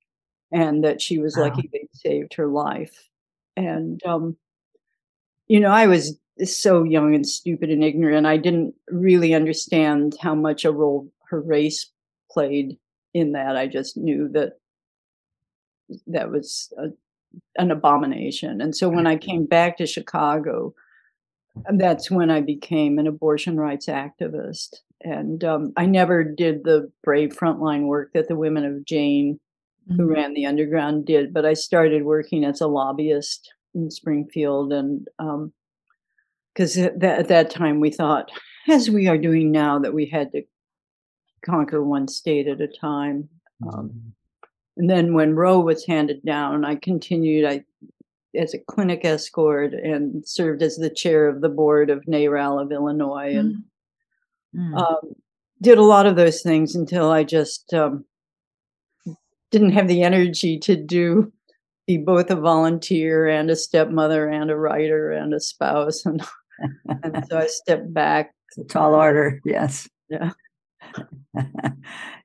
and 0.52 0.84
that 0.84 1.02
she 1.02 1.18
was 1.18 1.36
Wow. 1.36 1.44
lucky 1.44 1.70
they 1.72 1.88
saved 1.94 2.34
her 2.36 2.48
life. 2.48 3.10
And, 3.56 4.02
um, 4.06 4.38
you 5.48 5.60
know, 5.60 5.72
I 5.72 5.88
was 5.88 6.18
so 6.46 6.84
young 6.84 7.16
and 7.16 7.26
stupid 7.28 7.70
and 7.70 7.84
ignorant. 7.84 8.28
I 8.28 8.38
didn't 8.38 8.76
really 8.90 9.34
understand 9.34 10.16
how 10.22 10.36
much 10.36 10.66
a 10.66 10.72
role 10.72 11.12
her 11.30 11.42
race 11.42 11.90
played 12.32 12.78
in 13.14 13.32
that. 13.34 13.56
I 13.56 13.68
just 13.68 13.98
knew 13.98 14.30
that 14.34 14.54
that 16.08 16.32
was 16.32 16.72
a, 16.78 16.88
an 17.58 17.72
abomination. 17.72 18.62
And 18.62 18.76
so 18.76 18.90
when 18.90 19.08
I 19.08 19.16
came 19.16 19.46
back 19.46 19.78
to 19.78 19.88
Chicago, 19.88 20.74
that's 21.74 22.12
when 22.12 22.30
I 22.30 22.42
became 22.42 23.00
an 23.00 23.08
abortion 23.08 23.60
rights 23.60 23.88
activist. 23.88 24.76
And 25.02 25.44
um, 25.44 25.74
I 25.78 25.86
never 25.86 26.24
did 26.24 26.64
the 26.64 26.92
brave 27.04 27.36
frontline 27.36 27.88
work 27.88 28.12
that 28.14 28.28
the 28.28 28.36
women 28.36 28.66
of 28.66 28.86
Jane, 28.86 29.40
who 29.88 30.04
Mhm. 30.08 30.14
ran 30.14 30.34
the 30.34 30.46
underground, 30.46 31.06
did. 31.06 31.34
But 31.34 31.46
I 31.46 31.54
started 31.54 32.04
working 32.04 32.44
as 32.44 32.62
a 32.62 32.68
lobbyist 32.68 33.54
in 33.74 33.90
Springfield, 33.92 34.74
and 34.74 35.08
because 36.58 36.76
at 36.76 37.00
that, 37.02 37.20
at 37.20 37.28
that 37.28 37.52
time 37.52 37.80
we 37.80 37.92
thought, 37.92 38.32
as 38.68 38.90
we 38.90 39.08
are 39.08 39.18
doing 39.18 39.52
now, 39.52 39.78
that 39.78 39.94
we 39.94 40.08
had 40.08 40.32
to 40.32 40.42
conquer 41.46 41.84
one 41.84 42.08
state 42.08 42.48
at 42.48 42.62
a 42.62 42.68
time. 42.68 43.30
Um, 43.72 44.14
and 44.76 44.90
then 44.90 45.14
when 45.14 45.36
Roe 45.36 45.60
was 45.60 45.86
handed 45.86 46.26
down, 46.26 46.66
I 46.66 46.76
continued 46.76 47.46
I 47.46 47.64
as 48.36 48.54
a 48.54 48.60
clinic 48.60 49.02
escort 49.06 49.74
and 49.74 50.28
served 50.28 50.64
as 50.64 50.78
the 50.78 50.90
chair 50.90 51.28
of 51.28 51.42
the 51.42 51.50
board 51.50 51.90
of 51.90 52.06
NARAL 52.06 52.60
of 52.62 52.72
Illinois 52.72 53.36
and 53.36 53.64
Mm. 54.56 54.78
um, 54.80 55.14
did 55.62 55.78
a 55.78 55.84
lot 55.84 56.06
of 56.06 56.16
those 56.16 56.42
things 56.42 56.74
until 56.74 57.12
I 57.12 57.26
just 57.26 57.74
um, 57.74 58.06
didn't 59.52 59.72
have 59.72 59.90
the 59.90 60.04
energy 60.04 60.58
to 60.60 60.78
do 60.78 61.34
be 61.88 61.98
both 61.98 62.30
a 62.30 62.36
volunteer 62.36 63.28
and 63.28 63.50
a 63.50 63.56
stepmother 63.56 64.28
and 64.28 64.52
a 64.52 64.56
writer 64.56 65.12
and 65.12 65.34
a 65.34 65.40
spouse 65.40 66.06
and 66.06 66.22
and 67.04 67.26
so 67.30 67.38
I 67.38 67.48
stepped 67.48 67.94
back. 67.94 68.34
It's 68.50 68.58
a 68.58 68.64
tall 68.64 68.96
order, 68.96 69.42
yes. 69.46 69.90
Yeah. 70.10 70.32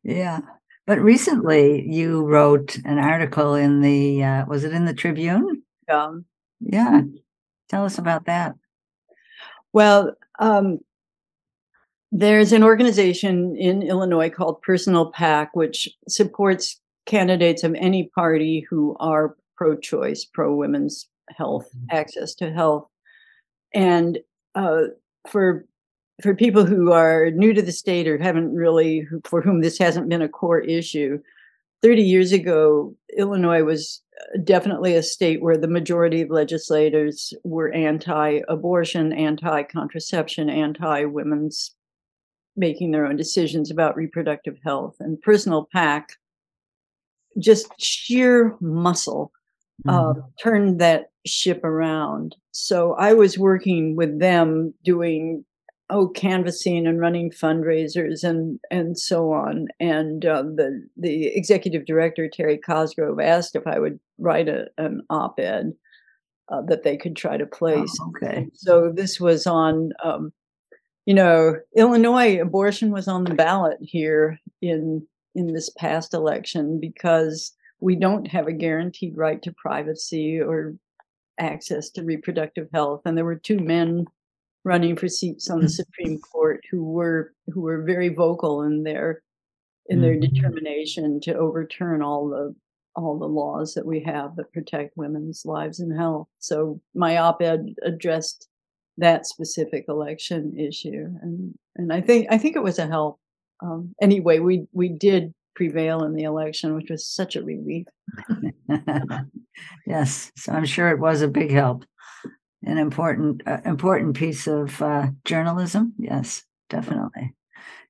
yeah. 0.03 0.41
But 0.87 1.01
recently 1.01 1.87
you 1.89 2.25
wrote 2.25 2.77
an 2.85 2.99
article 2.99 3.55
in 3.55 3.81
the, 3.81 4.23
uh, 4.25 4.47
was 4.47 4.65
it 4.65 4.73
in 4.73 4.85
the 4.85 4.95
Tribune? 4.95 5.63
Um, 5.91 6.25
Yeah. 6.61 7.03
Tell 7.69 7.85
us 7.85 7.99
about 7.99 8.27
that. 8.27 8.55
Well, 9.73 10.15
um, 10.39 10.81
there's 12.11 12.53
an 12.53 12.63
organization 12.63 13.57
in 13.57 13.83
Illinois 13.83 14.29
called 14.29 14.61
Personal 14.61 15.11
PAC, 15.11 15.57
which 15.57 15.89
supports 16.09 16.79
candidates 17.07 17.65
of 17.65 17.75
any 17.75 18.11
party 18.15 18.67
who 18.69 18.95
are 19.01 19.35
pro 19.57 19.77
choice, 19.77 20.25
pro 20.25 20.55
women's 20.55 21.09
health, 21.31 21.71
access 21.91 22.35
to 22.35 22.53
health. 22.53 22.87
And 23.75 24.19
uh, 24.55 24.83
for 25.29 25.67
for 26.23 26.35
people 26.35 26.65
who 26.65 26.93
are 26.93 27.31
new 27.31 27.53
to 27.53 27.63
the 27.63 27.73
state 27.73 28.07
or 28.07 28.19
haven't 28.19 28.55
really, 28.55 29.09
for 29.25 29.41
whom 29.41 29.61
this 29.61 29.79
hasn't 29.79 30.09
been 30.09 30.23
a 30.23 30.29
core 30.29 30.61
issue, 30.61 31.19
30 31.83 32.03
years 32.03 32.31
ago, 32.33 32.95
Illinois 33.17 33.65
was 33.65 34.01
uh, 34.21 34.39
definitely 34.45 34.95
a 34.95 35.03
state 35.03 35.43
where 35.43 35.57
the 35.57 35.67
majority 35.67 36.21
of 36.21 36.31
legislators 36.31 37.35
were 37.43 37.73
anti-abortion, 37.73 39.13
anti-contraception, 39.13 40.49
anti-women's 40.49 41.75
making 42.57 42.91
their 42.93 43.07
own 43.07 43.17
decisions 43.17 43.71
about 43.71 43.97
reproductive 43.97 44.59
health 44.63 44.95
and 45.01 45.21
personal 45.23 45.67
PAC 45.73 46.11
just 47.39 47.69
sheer 47.81 48.55
muscle 48.61 49.33
uh, 49.89 50.13
Mhm. 50.13 50.25
turned 50.41 50.81
that 50.81 51.11
ship 51.27 51.65
around 51.65 52.37
so 52.53 52.95
i 52.95 53.13
was 53.13 53.39
working 53.39 53.97
with 53.97 54.21
them 54.21 54.73
doing 54.85 55.45
oh 55.91 56.09
canvassing 56.09 56.87
and 56.87 57.01
running 57.01 57.31
fundraisers 57.31 58.23
and 58.23 58.59
and 58.71 58.99
so 58.99 59.33
on 59.33 59.67
and 59.81 60.25
uh, 60.25 60.43
the 60.43 60.87
the 60.97 61.27
executive 61.27 61.85
director 61.87 62.29
terry 62.29 62.59
cosgrove 62.59 63.19
asked 63.21 63.57
if 63.57 63.67
i 63.67 63.79
would 63.79 63.99
write 64.19 64.49
a, 64.49 64.67
an 64.79 65.03
op-ed 65.11 65.73
uh, 66.51 66.61
that 66.63 66.83
they 66.83 66.97
could 66.97 67.17
try 67.17 67.37
to 67.37 67.47
place 67.47 67.95
Oh, 68.01 68.13
okay. 68.17 68.47
so 68.55 68.93
this 68.95 69.19
was 69.19 69.47
on 69.47 69.93
um, 70.05 70.33
you 71.07 71.15
know 71.15 71.57
illinois 71.77 72.41
abortion 72.41 72.91
was 72.93 73.09
on 73.09 73.25
the 73.25 73.35
ballot 73.35 73.79
here 73.81 74.39
in 74.61 75.07
in 75.35 75.53
this 75.53 75.71
past 75.79 76.13
election 76.15 76.79
because 76.81 77.53
we 77.81 77.97
don't 77.97 78.27
have 78.29 78.47
a 78.47 78.53
guaranteed 78.53 79.17
right 79.17 79.43
to 79.43 79.53
privacy 79.53 80.41
or 80.41 80.75
access 81.43 81.91
to 81.91 82.05
reproductive 82.05 82.69
health 82.73 83.03
and 83.05 83.17
there 83.17 83.25
were 83.25 83.37
two 83.37 83.59
men 83.59 84.05
running 84.65 84.95
for 84.97 85.09
seats 85.09 85.51
on 85.51 85.61
the 85.61 85.69
supreme 85.69 86.19
court 86.21 86.61
who 86.71 86.85
were 86.85 87.35
who 87.49 87.61
were 87.61 87.83
very 87.83 88.09
vocal 88.09 88.63
in 88.63 88.85
their 88.85 89.23
in 89.87 90.01
their 90.01 90.15
Mhm. 90.15 90.21
determination 90.33 91.21
to 91.21 91.35
overturn 91.35 92.01
all 92.03 92.29
the 92.29 92.55
all 92.95 93.19
the 93.19 93.27
laws 93.27 93.75
that 93.75 93.87
we 93.87 94.01
have 94.01 94.37
that 94.37 94.53
protect 94.53 94.97
women's 94.97 95.45
lives 95.45 95.81
and 95.81 95.93
health 95.99 96.29
so 96.39 96.81
my 96.95 97.17
op-ed 97.17 97.75
addressed 97.83 98.49
that 98.99 99.27
specific 99.27 99.87
election 99.89 100.57
issue 100.59 101.07
and 101.23 101.55
and 101.77 101.93
i 101.93 102.01
think 102.01 102.27
i 102.31 102.39
think 102.39 102.55
it 102.55 102.63
was 102.63 102.79
a 102.79 102.87
help 102.87 103.19
um, 103.63 103.95
anyway 104.01 104.39
we 104.39 104.67
we 104.73 104.89
did 104.89 105.33
prevail 105.55 106.05
in 106.05 106.15
the 106.15 106.25
election 106.25 106.75
which 106.75 106.91
was 106.91 107.07
such 107.07 107.37
a 107.37 107.43
relief 107.43 107.87
yes. 109.87 110.33
So 110.37 110.53
I'm 110.53 110.65
sure 110.65 110.91
it 110.91 110.99
was 110.99 111.23
a 111.23 111.29
big 111.29 111.51
help. 111.51 111.85
An 112.65 112.79
important, 112.79 113.43
uh, 113.47 113.59
important 113.65 114.17
piece 114.17 114.47
of 114.47 114.81
uh, 114.81 115.09
journalism. 115.25 115.95
Yes, 115.99 116.45
definitely. 116.71 117.35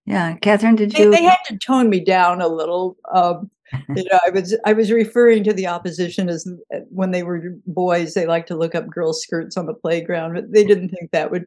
Yeah. 0.07 0.37
Catherine, 0.37 0.77
did 0.77 0.97
you? 0.97 1.11
they 1.11 1.23
had 1.23 1.39
to 1.47 1.59
tone 1.59 1.91
me 1.91 2.01
down 2.01 2.41
a 2.41 2.49
little 2.49 2.97
um, 3.15 3.51
you 3.97 4.05
know 4.05 4.19
i 4.27 4.29
was 4.29 4.55
i 4.67 4.73
was 4.75 4.91
referring 4.91 5.43
to 5.43 5.53
the 5.55 5.67
opposition 5.67 6.29
as 6.29 6.47
uh, 6.75 6.81
when 6.91 7.11
they 7.11 7.23
were 7.23 7.55
boys 7.67 8.13
they 8.13 8.27
like 8.27 8.45
to 8.45 8.55
look 8.55 8.75
up 8.75 8.87
girls 8.89 9.23
skirts 9.23 9.57
on 9.57 9.65
the 9.65 9.73
playground 9.73 10.35
but 10.35 10.53
they 10.53 10.63
didn't 10.63 10.91
think 10.91 11.11
that 11.11 11.31
would 11.31 11.47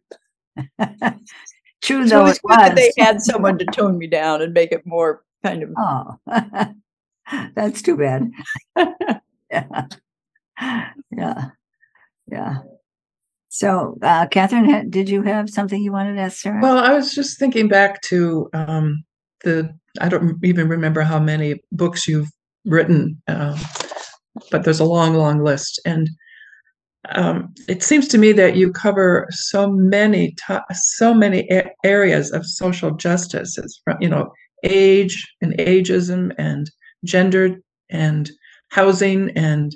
True 1.84 2.08
so 2.08 2.16
though 2.16 2.22
it 2.22 2.24
it 2.24 2.30
was 2.30 2.40
good 2.40 2.58
that 2.58 2.74
was. 2.74 2.94
they 2.96 3.04
had 3.04 3.22
someone 3.22 3.60
to 3.60 3.66
tone 3.66 4.00
me 4.00 4.08
down 4.08 4.42
and 4.42 4.54
make 4.54 4.72
it 4.72 4.84
more 4.88 5.22
kind 5.46 5.64
of 5.64 5.70
Oh, 5.78 6.16
that's 7.56 7.82
too 7.82 7.98
bad. 7.98 8.32
yeah. 9.52 9.86
Yeah. 11.12 11.46
Yeah. 12.32 12.58
So, 13.50 13.98
uh, 14.02 14.28
Catherine, 14.28 14.90
did 14.90 15.08
you 15.10 15.22
have 15.22 15.50
something 15.50 15.82
you 15.82 15.92
wanted 15.92 16.16
to 16.16 16.22
ask 16.22 16.38
Sara? 16.40 16.62
Well, 16.62 16.78
I 16.80 16.94
was 16.94 17.14
just 17.14 17.40
thinking 17.40 17.68
back 17.68 18.02
to 18.04 18.50
um, 18.54 19.04
the, 19.44 19.70
I 20.02 20.10
don't 20.10 20.44
even 20.44 20.68
remember 20.68 21.02
how 21.02 21.20
many 21.20 21.62
books 21.72 22.08
you've 22.08 22.30
written, 22.66 23.22
um, 23.28 23.56
but 24.52 24.64
there's 24.64 24.80
a 24.82 24.86
long, 24.86 25.14
long 25.14 25.44
list. 25.44 25.80
And 25.86 26.10
um, 27.10 27.54
it 27.70 27.84
seems 27.84 28.08
to 28.10 28.18
me 28.18 28.34
that 28.34 28.56
you 28.58 28.72
cover 28.74 29.28
so 29.30 29.72
many, 29.72 30.36
to- 30.48 30.66
so 30.74 31.14
many 31.14 31.48
a- 31.52 31.72
areas 31.86 32.32
of 32.32 32.46
social 32.46 32.92
justice, 32.92 33.58
as 33.58 33.80
fr- 33.86 34.02
you 34.02 34.10
know, 34.10 34.32
age 34.64 35.28
and 35.42 35.54
ageism 35.58 36.34
and 36.38 36.70
gender 37.04 37.58
and 37.90 38.32
housing 38.70 39.32
and 39.32 39.76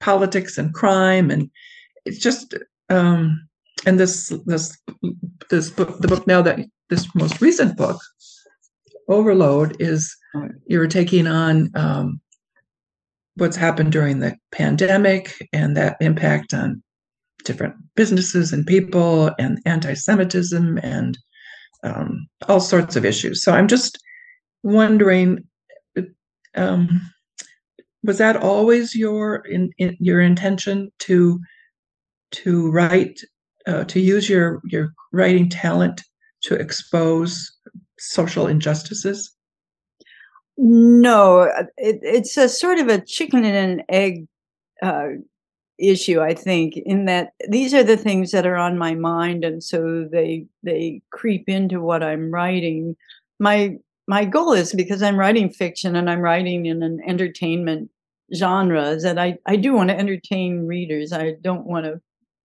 politics 0.00 0.58
and 0.58 0.74
crime 0.74 1.30
and 1.30 1.50
it's 2.04 2.18
just 2.18 2.54
um 2.90 3.48
and 3.86 3.98
this 3.98 4.32
this 4.46 4.76
this 5.50 5.70
book 5.70 5.98
the 5.98 6.08
book 6.08 6.26
now 6.26 6.42
that 6.42 6.58
this 6.90 7.06
most 7.14 7.40
recent 7.40 7.76
book 7.76 8.00
Overboard 9.08 9.76
is 9.80 10.14
you're 10.66 10.86
taking 10.86 11.26
on 11.26 11.70
um 11.74 12.20
what's 13.36 13.56
happened 13.56 13.92
during 13.92 14.18
the 14.18 14.36
pandemic 14.52 15.32
and 15.52 15.76
that 15.76 15.96
impact 16.00 16.52
on 16.52 16.82
different 17.44 17.74
businesses 17.94 18.52
and 18.52 18.66
people 18.66 19.30
and 19.38 19.60
anti-semitism 19.64 20.78
and 20.82 21.18
um, 21.84 22.26
all 22.48 22.60
sorts 22.60 22.96
of 22.96 23.04
issues. 23.04 23.42
So 23.42 23.52
i'm 23.52 23.68
just 23.68 23.98
wondering 24.62 25.44
um, 26.56 27.00
was 28.02 28.18
that 28.18 28.36
always 28.36 28.94
your 28.94 29.36
in, 29.46 29.70
in 29.78 29.96
your 30.00 30.20
intention 30.20 30.90
to 31.00 31.40
to 32.30 32.70
write 32.70 33.20
uh, 33.66 33.84
to 33.84 34.00
use 34.00 34.28
your 34.28 34.60
your 34.64 34.92
writing 35.12 35.48
talent 35.48 36.02
to 36.42 36.54
expose 36.54 37.50
social 37.98 38.46
injustices? 38.46 39.34
No, 40.56 41.42
it, 41.76 42.00
it's 42.02 42.36
a 42.36 42.48
sort 42.48 42.78
of 42.78 42.88
a 42.88 43.00
chicken 43.04 43.44
and 43.44 43.80
an 43.80 43.86
egg 43.88 44.26
uh, 44.82 45.08
issue 45.78 46.20
i 46.20 46.34
think 46.34 46.76
in 46.76 47.04
that 47.04 47.32
these 47.48 47.72
are 47.72 47.84
the 47.84 47.96
things 47.96 48.32
that 48.32 48.46
are 48.46 48.56
on 48.56 48.76
my 48.76 48.94
mind 48.94 49.44
and 49.44 49.62
so 49.62 50.06
they 50.10 50.44
they 50.62 51.00
creep 51.10 51.48
into 51.48 51.80
what 51.80 52.02
i'm 52.02 52.30
writing. 52.30 52.96
My 53.38 53.76
my 54.06 54.24
goal 54.24 54.52
is 54.52 54.72
because 54.72 55.02
i'm 55.02 55.18
writing 55.18 55.50
fiction 55.50 55.94
and 55.94 56.10
i'm 56.10 56.20
writing 56.20 56.66
in 56.66 56.82
an 56.82 57.00
entertainment 57.06 57.90
genre 58.34 58.90
is 58.90 59.02
that 59.04 59.18
i 59.18 59.38
i 59.46 59.56
do 59.56 59.72
want 59.72 59.90
to 59.90 59.98
entertain 59.98 60.66
readers. 60.66 61.12
I 61.12 61.36
don't 61.40 61.66
want 61.66 61.86
to 61.86 62.00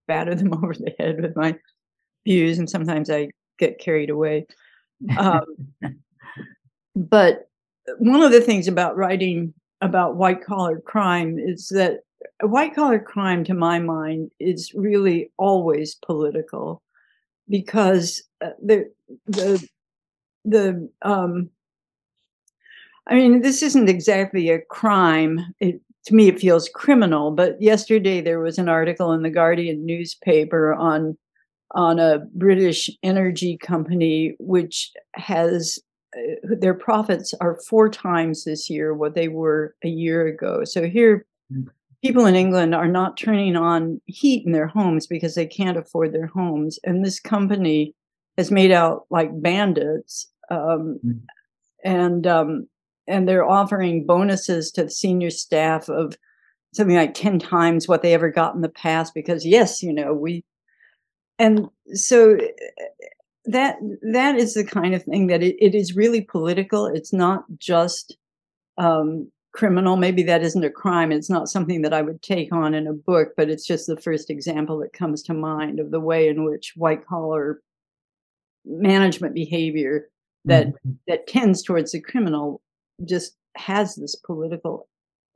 batter 0.08 0.36
them 0.36 0.54
over 0.63 0.74
the 0.74 0.93
head 1.00 1.22
with 1.22 1.36
my 1.36 1.56
views 2.26 2.60
and 2.60 2.69
sometimes 2.69 3.10
i 3.10 3.30
get 3.60 3.80
carried 3.80 4.10
away. 4.10 4.46
Um, 5.17 5.46
but 6.96 7.50
one 7.98 8.22
of 8.22 8.32
the 8.32 8.41
things 8.41 8.67
about 8.67 8.96
writing 8.96 9.54
about 9.82 10.15
white 10.15 10.43
collar 10.43 10.80
crime 10.80 11.38
is 11.38 11.67
that 11.69 12.00
white 12.47 12.75
collar 12.75 12.99
crime, 12.99 13.43
to 13.45 13.53
my 13.53 13.79
mind, 13.79 14.32
is 14.39 14.73
really 14.73 15.32
always 15.38 15.95
political 15.95 16.82
because 17.49 18.23
uh, 18.41 18.51
the 18.63 18.91
the 19.27 19.67
the 20.45 20.89
um, 21.01 21.49
I 23.08 23.15
mean, 23.15 23.41
this 23.41 23.62
isn't 23.62 23.89
exactly 23.89 24.49
a 24.49 24.62
crime. 24.62 25.41
It, 25.60 25.82
to 26.06 26.15
me, 26.15 26.27
it 26.27 26.39
feels 26.39 26.69
criminal. 26.69 27.32
But 27.32 27.62
yesterday 27.62 28.21
there 28.21 28.39
was 28.39 28.58
an 28.58 28.69
article 28.69 29.13
in 29.13 29.23
the 29.23 29.29
Guardian 29.29 29.86
newspaper 29.86 30.73
on 30.73 31.17
on 31.75 31.99
a 31.99 32.19
British 32.36 32.89
energy 33.01 33.58
company 33.58 34.36
which 34.38 34.91
has 35.15 35.79
uh, 36.15 36.56
their 36.60 36.75
profits 36.75 37.34
are 37.41 37.60
four 37.67 37.89
times 37.89 38.43
this 38.43 38.69
year 38.69 38.93
what 38.93 39.15
they 39.15 39.27
were 39.27 39.75
a 39.84 39.88
year 39.88 40.27
ago. 40.27 40.63
So 40.65 40.88
here, 40.88 41.25
mm. 41.51 41.67
People 42.04 42.26
in 42.26 42.36
England 42.36 42.76
are 42.76 42.88
not 42.88 43.18
turning 43.18 43.56
on 43.56 44.00
heat 44.06 44.46
in 44.46 44.52
their 44.52 44.68
homes 44.68 45.08
because 45.08 45.36
they 45.36 45.48
can't 45.48 45.78
afford 45.78 46.13
their 46.13 46.28
homes, 46.28 46.78
and 46.84 47.04
this 47.04 47.20
company 47.20 47.96
has 48.38 48.52
made 48.52 48.72
out 48.72 49.06
like 49.10 49.30
bandits, 49.42 50.30
um, 50.52 51.00
mm. 51.06 51.20
and 51.84 52.28
um, 52.28 52.68
and 53.08 53.28
they're 53.28 53.50
offering 53.50 54.06
bonuses 54.06 54.72
to 54.72 54.84
the 54.84 54.92
senior 54.92 55.30
staff 55.30 55.89
of 55.89 56.18
something 56.74 56.96
like 56.96 57.13
10 57.13 57.39
times 57.39 57.88
what 57.88 58.02
they 58.02 58.13
ever 58.13 58.30
got 58.30 58.56
in 58.56 58.62
the 58.62 58.70
past 58.70 59.13
because 59.13 59.46
yes 59.46 59.84
you 59.84 59.94
know 59.94 60.12
we 60.12 60.44
and 61.38 61.68
so 61.94 62.36
that 63.46 63.78
that 64.12 64.36
is 64.36 64.56
the 64.56 64.63
kind 64.63 64.96
of 64.96 65.04
thing 65.04 65.28
that 65.28 65.44
it, 65.44 65.56
it 65.60 65.76
is 65.76 65.96
really 65.96 66.22
political 66.22 66.88
it's 66.88 67.13
not 67.13 67.44
just 67.60 68.18
um, 68.80 69.32
criminal 69.54 69.96
maybe 69.96 70.24
that 70.24 70.42
isn't 70.42 70.63
a 70.63 70.70
crime 70.70 71.12
it's 71.12 71.30
not 71.30 71.48
something 71.48 71.82
that 71.84 71.94
i 71.94 72.02
would 72.02 72.22
take 72.22 72.52
on 72.52 72.74
in 72.74 72.88
a 72.88 72.94
book 72.94 73.30
but 73.38 73.50
it's 73.50 73.66
just 73.66 73.88
the 73.88 73.98
first 73.98 74.30
example 74.30 74.80
that 74.80 74.94
comes 74.94 75.22
to 75.22 75.34
mind 75.34 75.80
of 75.80 75.92
the 75.92 76.00
way 76.00 76.28
in 76.28 76.44
which 76.44 76.74
white 76.76 77.06
collar 77.06 77.62
management 78.66 79.34
behavior 79.34 80.10
that 80.46 80.68
mm-hmm. 80.68 80.92
that 81.08 81.28
tends 81.28 81.62
towards 81.62 81.92
the 81.92 82.02
criminal 82.02 82.62
just 83.06 83.38
has 83.56 83.96
this 83.96 84.16
political 84.16 84.88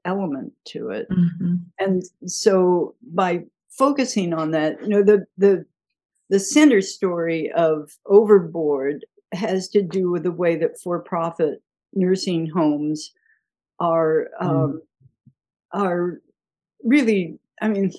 element 0.04 0.52
to 0.66 0.90
it 0.90 1.08
mm-hmm. 1.10 1.56
and 1.80 2.04
so 2.26 2.96
by 3.14 3.44
focusing 3.70 4.34
on 4.34 4.52
that 4.52 4.82
you 4.82 4.90
know 4.90 5.04
the 5.04 5.26
the 5.38 5.64
the 6.30 6.40
center 6.40 6.82
story 6.82 7.52
of 7.52 7.92
Overboard 8.06 9.06
has 9.34 9.68
to 9.70 9.82
do 9.82 10.10
with 10.10 10.24
the 10.24 10.32
way 10.32 10.56
that 10.58 10.80
for-profit 10.80 11.62
nursing 11.94 12.50
homes 12.50 13.14
are 13.80 14.28
mm. 14.42 14.46
um, 14.46 14.82
are 15.72 16.22
really. 16.84 17.40
I 17.62 17.68
mean, 17.70 17.92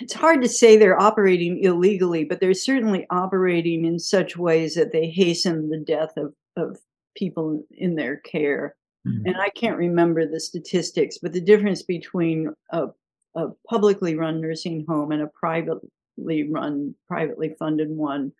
it's 0.00 0.12
hard 0.12 0.42
to 0.42 0.48
say 0.48 0.76
they're 0.76 1.00
operating 1.00 1.62
illegally, 1.62 2.24
but 2.24 2.40
they're 2.40 2.54
certainly 2.54 3.06
operating 3.10 3.84
in 3.84 3.98
such 3.98 4.36
ways 4.36 4.74
that 4.74 4.92
they 4.92 5.08
hasten 5.08 5.70
the 5.70 5.78
death 5.78 6.12
of 6.16 6.34
of 6.56 6.78
people 7.16 7.64
in 7.70 7.96
their 7.96 8.16
care. 8.18 8.76
Mm-hmm. 9.06 9.26
And 9.26 9.36
I 9.36 9.48
can't 9.50 9.76
remember 9.76 10.26
the 10.26 10.40
statistics, 10.40 11.18
but 11.18 11.32
the 11.32 11.40
difference 11.40 11.82
between 11.82 12.50
a, 12.70 12.86
a 13.34 13.48
publicly 13.68 14.14
run 14.14 14.40
nursing 14.40 14.84
home 14.88 15.10
and 15.10 15.22
a 15.22 15.26
privately 15.26 16.48
run, 16.48 16.94
privately 17.08 17.54
funded 17.58 17.90
one, 17.90 18.32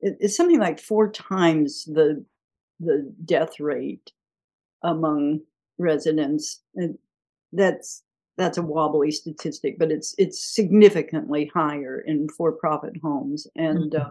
it's 0.00 0.36
something 0.36 0.58
like 0.58 0.78
four 0.78 1.10
times 1.10 1.84
the 1.84 2.24
the 2.80 3.12
death 3.24 3.58
rate 3.58 4.12
among 4.82 5.40
residents. 5.78 6.62
And 6.74 6.98
that's 7.52 8.02
that's 8.36 8.58
a 8.58 8.62
wobbly 8.62 9.10
statistic, 9.10 9.78
but 9.78 9.90
it's 9.90 10.14
it's 10.18 10.42
significantly 10.42 11.50
higher 11.52 12.00
in 12.00 12.28
for-profit 12.36 12.94
homes, 13.02 13.48
and 13.56 13.92
mm-hmm. 13.92 14.06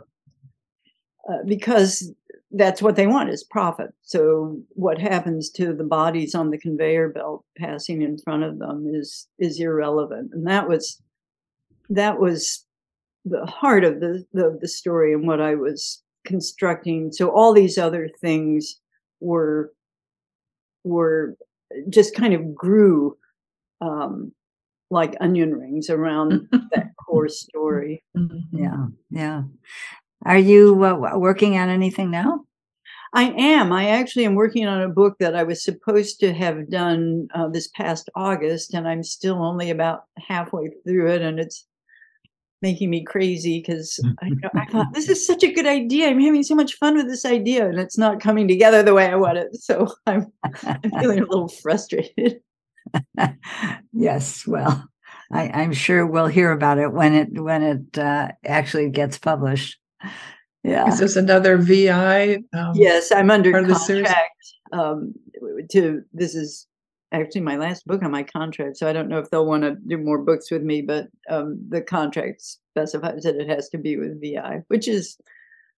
uh, 1.32 1.34
uh, 1.34 1.44
because 1.46 2.12
that's 2.52 2.82
what 2.82 2.96
they 2.96 3.08
want 3.08 3.30
is 3.30 3.44
profit. 3.44 3.94
So 4.02 4.60
what 4.70 5.00
happens 5.00 5.50
to 5.52 5.74
the 5.74 5.84
bodies 5.84 6.36
on 6.36 6.50
the 6.50 6.58
conveyor 6.58 7.10
belt 7.10 7.46
passing 7.58 8.02
in 8.02 8.18
front 8.18 8.44
of 8.44 8.60
them 8.60 8.92
is 8.94 9.28
is 9.40 9.60
irrelevant, 9.60 10.32
and 10.34 10.46
that 10.48 10.68
was 10.68 11.02
that 11.90 12.20
was 12.20 12.66
the 13.24 13.46
heart 13.46 13.84
of 13.84 14.00
the, 14.00 14.26
the, 14.34 14.58
the 14.62 14.68
story 14.68 15.14
and 15.14 15.28
what 15.28 15.42
I 15.42 15.56
was 15.56 16.04
constructing. 16.26 17.12
So 17.12 17.30
all 17.30 17.54
these 17.54 17.78
other 17.78 18.10
things 18.22 18.80
were 19.20 19.74
were 20.88 21.36
just 21.90 22.16
kind 22.16 22.34
of 22.34 22.56
grew 22.56 23.18
um, 23.82 24.32
like 24.90 25.16
onion 25.20 25.54
rings 25.54 25.90
around 25.90 26.48
that 26.72 26.92
core 27.06 27.30
story. 27.30 28.04
Mm-hmm. 28.16 28.58
Yeah, 28.58 28.86
yeah. 29.10 29.44
Are 30.26 30.38
you 30.38 30.84
uh, 30.84 31.18
working 31.18 31.58
on 31.58 31.70
anything 31.70 32.10
now? 32.10 32.42
I 33.14 33.32
am. 33.38 33.72
I 33.72 33.90
actually 33.90 34.26
am 34.26 34.36
working 34.36 34.68
on 34.68 34.82
a 34.82 34.90
book 34.90 35.16
that 35.20 35.36
I 35.36 35.44
was 35.44 35.64
supposed 35.64 36.20
to 36.20 36.34
have 36.34 36.70
done 36.70 37.28
uh, 37.34 37.48
this 37.48 37.68
past 37.70 38.10
August, 38.16 38.74
and 38.74 38.88
I'm 38.88 39.04
still 39.04 39.42
only 39.44 39.70
about 39.70 40.04
halfway 40.18 40.72
through 40.84 41.12
it. 41.12 41.22
And 41.22 41.40
it's 41.40 41.66
making 42.62 42.90
me 42.90 43.04
crazy 43.04 43.60
because 43.60 44.00
I, 44.22 44.32
I, 44.56 44.66
thought 44.66 44.94
this 44.94 45.10
is 45.10 45.26
such 45.26 45.44
a 45.44 45.52
good 45.52 45.68
idea. 45.68 46.10
I'm 46.10 46.20
having 46.20 46.44
so 46.44 46.56
much 46.56 46.76
fun 46.76 46.96
with 46.96 47.08
this 47.08 47.26
idea, 47.26 47.68
and 47.68 47.80
it's 47.80 47.98
not 47.98 48.20
coming 48.20 48.48
together 48.48 48.84
the 48.84 48.94
way 48.94 49.08
I 49.08 49.16
want 49.16 49.38
it. 49.38 49.56
So 49.56 49.88
I'm, 50.06 50.32
I'm 50.44 50.92
feeling 51.00 51.20
a 51.20 51.26
little 51.30 51.50
frustrated. 51.50 52.42
yes, 53.94 54.48
well, 54.48 54.88
I, 55.32 55.64
am 55.64 55.74
sure 55.74 56.06
we'll 56.06 56.28
hear 56.28 56.52
about 56.52 56.80
it 56.80 56.92
when 56.92 57.14
it 57.14 57.42
when 57.42 57.64
it 57.64 57.98
uh, 57.98 58.30
actually 58.46 58.90
gets 58.90 59.18
published. 59.18 59.78
Yeah, 60.64 60.88
is 60.88 61.00
this 61.00 61.16
another 61.16 61.58
VI? 61.58 62.40
Um, 62.54 62.74
yes, 62.76 63.12
I'm 63.12 63.32
under 63.32 63.52
contract. 63.52 64.34
Um, 64.74 65.14
to 65.72 66.04
this 66.14 66.36
is 66.36 66.67
actually 67.12 67.42
my 67.42 67.58
last 67.58 67.86
book 67.86 68.04
on 68.04 68.12
my 68.12 68.24
contract, 68.24 68.78
so 68.78 68.88
I 68.88 68.94
don't 68.94 69.10
know 69.10 69.20
if 69.20 69.30
they'll 69.30 69.46
want 69.46 69.64
to 69.64 69.76
do 69.88 69.98
more 69.98 70.18
books 70.18 70.52
with 70.52 70.64
me, 70.64 70.82
but 70.82 71.08
um, 71.30 71.60
the 71.70 71.82
contract 71.82 72.42
specifies 72.42 73.24
that 73.24 73.36
it 73.36 73.50
has 73.50 73.70
to 73.70 73.78
be 73.78 73.98
with 73.98 74.22
VI, 74.22 74.64
which 74.68 74.88
is 74.88 75.18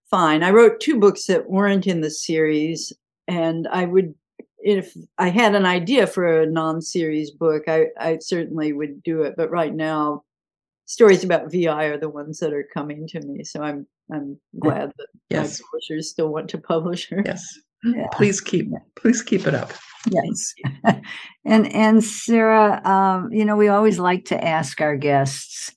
fine. 0.10 0.44
I 0.44 0.52
wrote 0.52 0.80
two 0.80 1.00
books 1.00 1.26
that 1.26 1.50
weren't 1.50 1.88
in 1.88 2.02
the 2.02 2.10
series, 2.10 2.92
and 3.28 3.68
I 3.68 3.86
would, 3.86 4.16
if 4.60 4.96
I 5.18 5.30
had 5.30 5.56
an 5.56 5.66
idea 5.66 6.08
for 6.08 6.42
a 6.42 6.50
non-series 6.50 7.32
book, 7.32 7.64
I, 7.68 7.88
I 8.00 8.18
certainly 8.20 8.74
would 8.74 9.04
do 9.04 9.22
it. 9.22 9.36
But 9.38 9.52
right 9.52 9.74
now, 9.74 10.24
stories 10.86 11.24
about 11.24 11.52
VI 11.52 11.86
are 11.86 11.98
the 11.98 12.10
ones 12.10 12.40
that 12.40 12.54
are 12.54 12.68
coming 12.74 13.08
to 13.10 13.22
me, 13.22 13.44
so 13.44 13.62
I'm 13.62 13.88
I'm 14.12 14.40
glad 14.60 14.92
that 14.98 15.08
yes. 15.30 15.60
my 15.60 15.66
publishers 15.68 16.10
still 16.10 16.30
want 16.30 16.50
to 16.50 16.58
publish 16.74 17.10
her. 17.10 17.22
Yes. 17.24 17.48
Yeah. 17.84 18.08
Please 18.12 18.42
keep 18.42 18.70
please 18.96 19.22
keep 19.22 19.48
it 19.48 19.56
up. 19.56 19.72
Yes. 20.10 20.54
and 21.46 21.68
and 21.74 22.04
Sara, 22.04 22.82
um, 22.88 23.32
you 23.32 23.46
know, 23.46 23.58
we 23.58 23.68
always 23.68 24.00
like 24.00 24.26
to 24.26 24.44
ask 24.44 24.80
our 24.82 24.96
guests, 24.96 25.72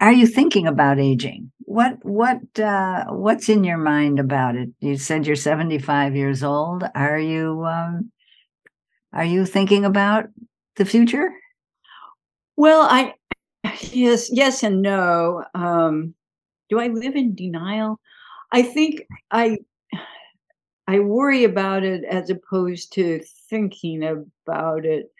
are 0.00 0.12
you 0.12 0.26
thinking 0.26 0.66
about 0.66 0.98
aging? 0.98 1.50
What 1.60 1.98
what 2.04 2.40
uh, 2.58 3.04
what's 3.10 3.48
in 3.48 3.64
your 3.64 3.78
mind 3.78 4.18
about 4.18 4.56
it? 4.56 4.70
You 4.80 4.96
said 4.96 5.26
you're 5.26 5.36
75 5.36 6.14
years 6.14 6.42
old. 6.42 6.84
Are 6.94 7.18
you 7.18 7.64
um, 7.64 8.10
are 9.12 9.24
you 9.24 9.46
thinking 9.46 9.84
about 9.84 10.26
the 10.76 10.84
future? 10.84 11.30
Well, 12.56 12.82
I 12.82 13.14
yes, 13.92 14.30
yes 14.32 14.62
and 14.62 14.82
no. 14.82 15.44
Um, 15.54 16.14
do 16.70 16.80
I 16.80 16.88
live 16.88 17.16
in 17.16 17.34
denial? 17.34 18.00
I 18.52 18.62
think 18.62 19.02
I 19.30 19.58
I 20.86 20.98
worry 21.00 21.44
about 21.44 21.82
it 21.82 22.04
as 22.04 22.30
opposed 22.30 22.92
to 22.94 23.20
thinking 23.48 24.04
about 24.04 24.84
it. 24.84 25.10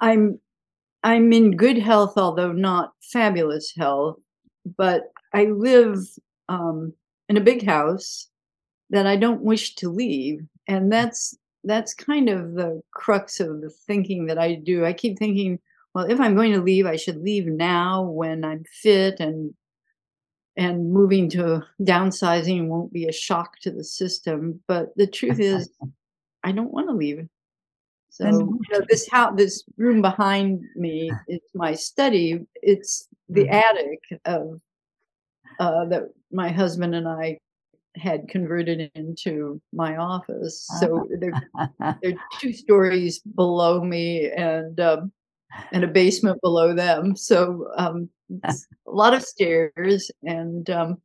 I'm 0.00 0.38
I'm 1.02 1.32
in 1.32 1.56
good 1.56 1.78
health, 1.78 2.14
although 2.16 2.52
not 2.52 2.92
fabulous 3.00 3.72
health, 3.76 4.18
but 4.76 5.04
I 5.32 5.44
live 5.44 5.98
um, 6.48 6.92
in 7.28 7.36
a 7.36 7.42
big 7.42 7.64
house 7.64 8.28
that 8.90 9.06
I 9.06 9.16
don't 9.16 9.42
wish 9.42 9.74
to 9.76 9.88
leave, 9.88 10.40
and 10.66 10.92
that's 10.92 11.36
that's 11.64 11.94
kind 11.94 12.28
of 12.28 12.54
the 12.54 12.82
crux 12.92 13.40
of 13.40 13.60
the 13.60 13.70
thinking 13.70 14.26
that 14.26 14.38
I 14.38 14.54
do. 14.54 14.84
I 14.84 14.92
keep 14.92 15.18
thinking, 15.18 15.58
well, 15.94 16.06
if 16.08 16.20
I'm 16.20 16.34
going 16.34 16.52
to 16.52 16.62
leave, 16.62 16.86
I 16.86 16.96
should 16.96 17.22
leave 17.22 17.46
now 17.46 18.02
when 18.04 18.44
I'm 18.44 18.64
fit 18.64 19.20
and 19.20 19.54
and 20.58 20.92
moving 20.92 21.30
to 21.30 21.62
downsizing 21.80 22.66
won't 22.66 22.92
be 22.92 23.06
a 23.06 23.12
shock 23.12 23.60
to 23.60 23.70
the 23.70 23.84
system. 23.84 24.60
But 24.66 24.88
the 24.96 25.06
truth 25.06 25.38
is, 25.38 25.70
I 26.42 26.50
don't 26.50 26.72
want 26.72 26.88
to 26.88 26.94
leave. 26.94 27.28
So 28.10 28.26
you 28.26 28.60
know, 28.72 28.84
this 28.88 29.08
house, 29.08 29.34
this 29.36 29.62
room 29.76 30.02
behind 30.02 30.64
me 30.74 31.12
is 31.28 31.40
my 31.54 31.74
study. 31.74 32.44
It's 32.56 33.06
the 33.28 33.44
mm-hmm. 33.44 33.54
attic 33.54 34.20
of 34.24 34.60
uh, 35.60 35.84
that 35.86 36.08
my 36.32 36.48
husband 36.48 36.96
and 36.96 37.06
I 37.06 37.38
had 37.94 38.28
converted 38.28 38.90
into 38.96 39.60
my 39.72 39.96
office. 39.96 40.66
So 40.80 41.08
they're, 41.20 41.32
they're 42.02 42.14
two 42.40 42.52
stories 42.52 43.20
below 43.20 43.82
me 43.82 44.30
and 44.30 44.78
um, 44.80 45.12
and 45.72 45.84
a 45.84 45.88
basement 45.88 46.40
below 46.42 46.74
them. 46.74 47.16
So 47.16 47.68
um, 47.76 48.08
a 48.44 48.54
lot 48.86 49.14
of 49.14 49.22
stairs, 49.22 50.10
and 50.22 50.68
um, 50.70 50.98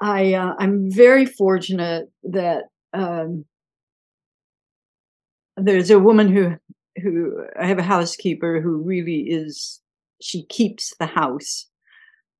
I 0.00 0.34
uh, 0.34 0.54
I'm 0.58 0.90
very 0.90 1.26
fortunate 1.26 2.10
that 2.24 2.64
um, 2.92 3.44
there's 5.56 5.90
a 5.90 5.98
woman 5.98 6.28
who 6.28 6.56
who 7.02 7.44
I 7.60 7.66
have 7.66 7.78
a 7.78 7.82
housekeeper 7.82 8.60
who 8.60 8.78
really 8.78 9.20
is 9.22 9.80
she 10.20 10.44
keeps 10.46 10.94
the 10.98 11.06
house. 11.06 11.66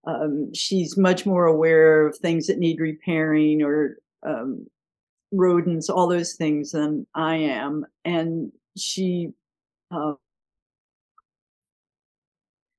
Um, 0.07 0.53
she's 0.55 0.97
much 0.97 1.27
more 1.27 1.45
aware 1.45 2.07
of 2.07 2.17
things 2.17 2.47
that 2.47 2.59
need 2.59 2.81
repairing 2.81 3.63
or 3.63 3.99
um, 4.27 4.67
rodents, 5.33 5.91
all 5.91 6.09
those 6.09 6.35
things 6.35 6.73
than 6.73 7.07
I 7.15 7.37
am, 7.37 7.85
and 8.05 8.53
she 8.77 9.31
uh, 9.91 10.15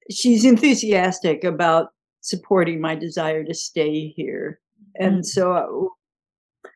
she's 0.09 0.45
enthusiastic 0.45 1.43
about 1.43 1.89
supporting 2.21 2.81
my 2.81 2.95
desire 2.95 3.43
to 3.43 3.53
stay 3.53 4.09
here, 4.09 4.59
and 4.95 5.19
mm-hmm. 5.19 5.23
so 5.23 5.93
uh, 6.63 6.67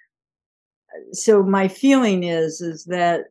so 1.11 1.43
my 1.43 1.67
feeling 1.67 2.23
is 2.23 2.61
is 2.61 2.85
that 2.85 3.25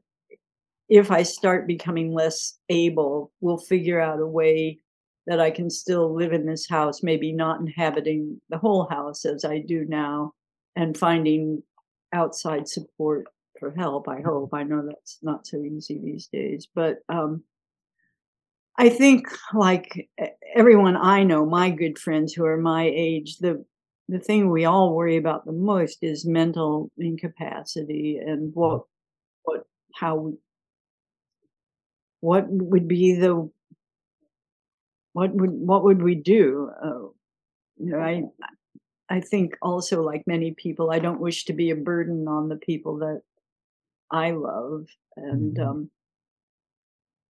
if 0.88 1.10
I 1.10 1.22
start 1.22 1.66
becoming 1.66 2.12
less 2.12 2.58
able, 2.68 3.32
we'll 3.40 3.58
figure 3.58 4.00
out 4.00 4.20
a 4.20 4.26
way 4.26 4.78
that 5.26 5.40
I 5.40 5.50
can 5.50 5.70
still 5.70 6.14
live 6.14 6.32
in 6.32 6.46
this 6.46 6.68
house, 6.68 7.02
maybe 7.02 7.32
not 7.32 7.60
inhabiting 7.60 8.40
the 8.50 8.58
whole 8.58 8.86
house 8.90 9.24
as 9.24 9.44
I 9.44 9.60
do 9.60 9.86
now, 9.88 10.34
and 10.76 10.96
finding 10.96 11.62
outside 12.12 12.68
support 12.68 13.26
for 13.62 13.70
help. 13.70 14.08
I 14.08 14.20
hope. 14.20 14.52
I 14.52 14.64
know 14.64 14.84
that's 14.84 15.18
not 15.22 15.46
so 15.46 15.58
easy 15.62 16.00
these 16.02 16.26
days, 16.26 16.66
but 16.74 16.96
um, 17.08 17.44
I 18.76 18.88
think, 18.88 19.28
like 19.54 20.08
everyone 20.56 20.96
I 20.96 21.22
know, 21.22 21.46
my 21.46 21.70
good 21.70 21.96
friends 21.96 22.32
who 22.32 22.44
are 22.44 22.56
my 22.56 22.90
age, 22.92 23.38
the 23.38 23.64
the 24.08 24.18
thing 24.18 24.50
we 24.50 24.64
all 24.64 24.96
worry 24.96 25.16
about 25.16 25.46
the 25.46 25.52
most 25.52 25.98
is 26.02 26.26
mental 26.26 26.90
incapacity 26.98 28.18
and 28.18 28.52
what 28.52 28.82
what 29.44 29.62
how 29.94 30.32
what 32.18 32.46
would 32.48 32.88
be 32.88 33.14
the 33.14 33.48
what 35.12 35.32
would 35.34 35.52
what 35.52 35.84
would 35.84 36.02
we 36.02 36.16
do 36.16 36.68
uh, 36.84 37.06
you 37.78 37.92
know 37.92 38.00
i 38.00 38.22
i 39.08 39.20
think 39.20 39.56
also 39.62 40.02
like 40.02 40.22
many 40.26 40.52
people 40.52 40.90
i 40.90 40.98
don't 40.98 41.20
wish 41.20 41.44
to 41.44 41.52
be 41.52 41.70
a 41.70 41.76
burden 41.76 42.26
on 42.26 42.48
the 42.48 42.56
people 42.56 42.98
that 42.98 43.22
i 44.12 44.30
love 44.30 44.86
and 45.16 45.56
mm-hmm. 45.56 45.68
um 45.68 45.90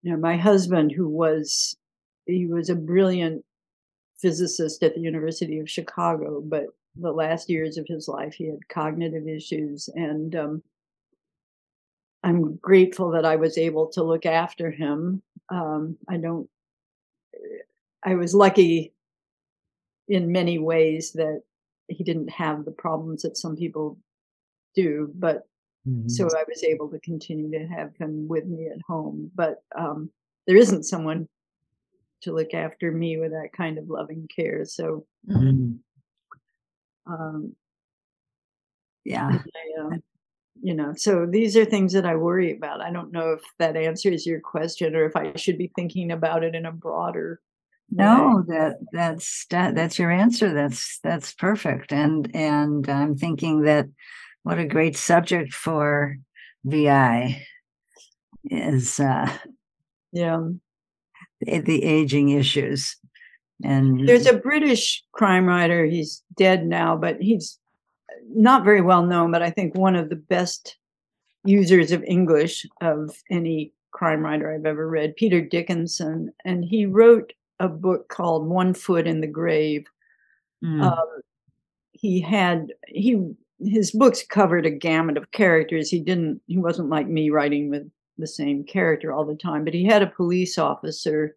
you 0.03 0.12
know 0.12 0.19
my 0.19 0.37
husband 0.37 0.93
who 0.93 1.09
was 1.09 1.77
he 2.27 2.47
was 2.47 2.71
a 2.71 2.75
brilliant 2.75 3.45
physicist 4.21 4.83
at 4.83 4.95
the 4.95 5.01
university 5.01 5.59
of 5.59 5.71
chicago 5.71 6.41
but 6.41 6.64
the 6.97 7.12
last 7.12 7.49
years 7.49 7.79
of 7.79 7.87
his 7.87 8.09
life 8.09 8.35
he 8.35 8.47
had 8.47 8.69
cognitive 8.69 9.29
issues 9.29 9.88
and 9.95 10.35
um 10.35 10.62
I'm 12.23 12.57
grateful 12.57 13.11
that 13.12 13.25
I 13.25 13.37
was 13.37 13.57
able 13.59 13.88
to 13.93 14.03
look 14.03 14.27
after 14.27 14.71
him. 14.71 15.23
Um, 15.51 15.97
I 16.09 16.17
don't, 16.17 16.49
I 18.05 18.17
was 18.17 18.35
lucky 18.35 18.93
in 20.09 20.33
many 20.33 20.59
ways 20.59 21.12
that 21.12 21.43
he 21.88 22.03
didn't 22.03 22.31
have 22.31 22.64
the 22.64 22.73
problems 22.73 23.23
that 23.23 23.37
some 23.37 23.57
people 23.57 23.99
do, 24.75 25.11
but 25.14 25.47
mm-hmm. 25.87 26.09
so 26.09 26.25
I 26.27 26.45
was 26.49 26.62
able 26.64 26.88
to 26.91 27.01
continue 27.01 27.51
to 27.59 27.67
have 27.67 27.95
him 27.99 28.29
with 28.29 28.47
me 28.47 28.69
at 28.69 28.81
home. 28.87 29.31
But 29.35 29.62
um, 29.77 30.11
there 30.47 30.57
isn't 30.57 30.85
someone 30.85 31.29
to 32.23 32.33
look 32.33 32.55
after 32.55 32.91
me 32.91 33.19
with 33.19 33.33
that 33.33 33.51
kind 33.57 33.79
of 33.79 33.88
loving 33.88 34.29
care. 34.35 34.64
So, 34.64 35.07
mm-hmm. 35.29 35.75
um, 37.12 37.55
yeah. 39.05 39.29
I, 39.38 39.83
uh, 39.83 39.97
you 40.62 40.75
know 40.75 40.93
so 40.97 41.27
these 41.27 41.57
are 41.57 41.64
things 41.64 41.93
that 41.93 42.07
i 42.07 42.14
worry 42.14 42.57
about 42.57 42.81
i 42.81 42.91
don't 42.91 43.12
know 43.12 43.33
if 43.33 43.41
that 43.59 43.77
answers 43.77 44.27
your 44.27 44.41
question 44.41 44.95
or 44.95 45.05
if 45.05 45.17
i 45.17 45.33
should 45.37 45.59
be 45.59 45.71
thinking 45.75 46.11
about 46.11 46.43
it 46.43 46.55
in 46.55 46.67
a 46.67 46.73
broader 46.73 47.41
no 47.91 48.45
that 48.49 48.77
that's 48.93 49.47
that, 49.51 49.75
that's 49.75 49.99
your 49.99 50.11
answer 50.11 50.53
that's 50.53 50.99
that's 51.03 51.33
perfect 51.35 51.93
and 51.93 52.35
and 52.35 52.88
i'm 52.88 53.17
thinking 53.17 53.62
that 53.62 53.87
what 54.42 54.59
a 54.59 54.64
great 54.64 54.96
subject 54.96 55.53
for 55.53 56.16
vi 56.64 57.44
is 58.44 58.98
uh 59.01 59.31
yeah 60.12 60.40
the, 61.40 61.61
the 61.61 61.85
aging 61.85 62.31
issues 62.31 62.96
and 63.62 64.09
there's 64.09 64.27
a 64.27 64.37
british 64.37 65.03
crime 65.12 65.46
writer 65.46 65.85
he's 65.85 66.22
dead 66.37 66.66
now 66.66 66.96
but 66.96 67.20
he's 67.20 67.59
not 68.35 68.64
very 68.64 68.81
well 68.81 69.05
known, 69.05 69.31
but 69.31 69.42
I 69.42 69.51
think 69.51 69.74
one 69.74 69.96
of 69.96 70.09
the 70.09 70.16
best 70.16 70.77
users 71.44 71.92
of 71.92 72.05
English 72.05 72.66
of 72.81 73.16
any 73.31 73.72
crime 73.90 74.24
writer 74.24 74.53
I've 74.53 74.66
ever 74.66 74.88
read, 74.88 75.16
Peter 75.16 75.40
Dickinson, 75.40 76.33
and 76.44 76.64
he 76.64 76.87
wrote 76.87 77.33
a 77.59 77.68
book 77.68 78.09
called 78.09 78.46
One 78.46 78.74
Foot 78.74 79.07
in 79.07 79.20
the 79.20 79.27
Grave. 79.27 79.87
Mm. 80.64 80.83
Um, 80.83 81.07
he 81.92 82.20
had 82.20 82.72
he 82.87 83.35
his 83.61 83.90
books 83.90 84.25
covered 84.25 84.66
a 84.66 84.71
gamut 84.71 85.16
of 85.16 85.31
characters. 85.33 85.90
He 85.90 86.01
didn't 86.01 86.40
he 86.47 86.59
wasn't 86.59 86.90
like 86.90 87.09
me 87.09 87.31
writing 87.31 87.71
with 87.71 87.90
the 88.16 88.27
same 88.27 88.64
character 88.64 89.12
all 89.12 89.25
the 89.25 89.37
time, 89.37 89.64
but 89.64 89.75
he 89.75 89.85
had 89.85 90.03
a 90.03 90.07
police 90.07 90.59
officer 90.59 91.37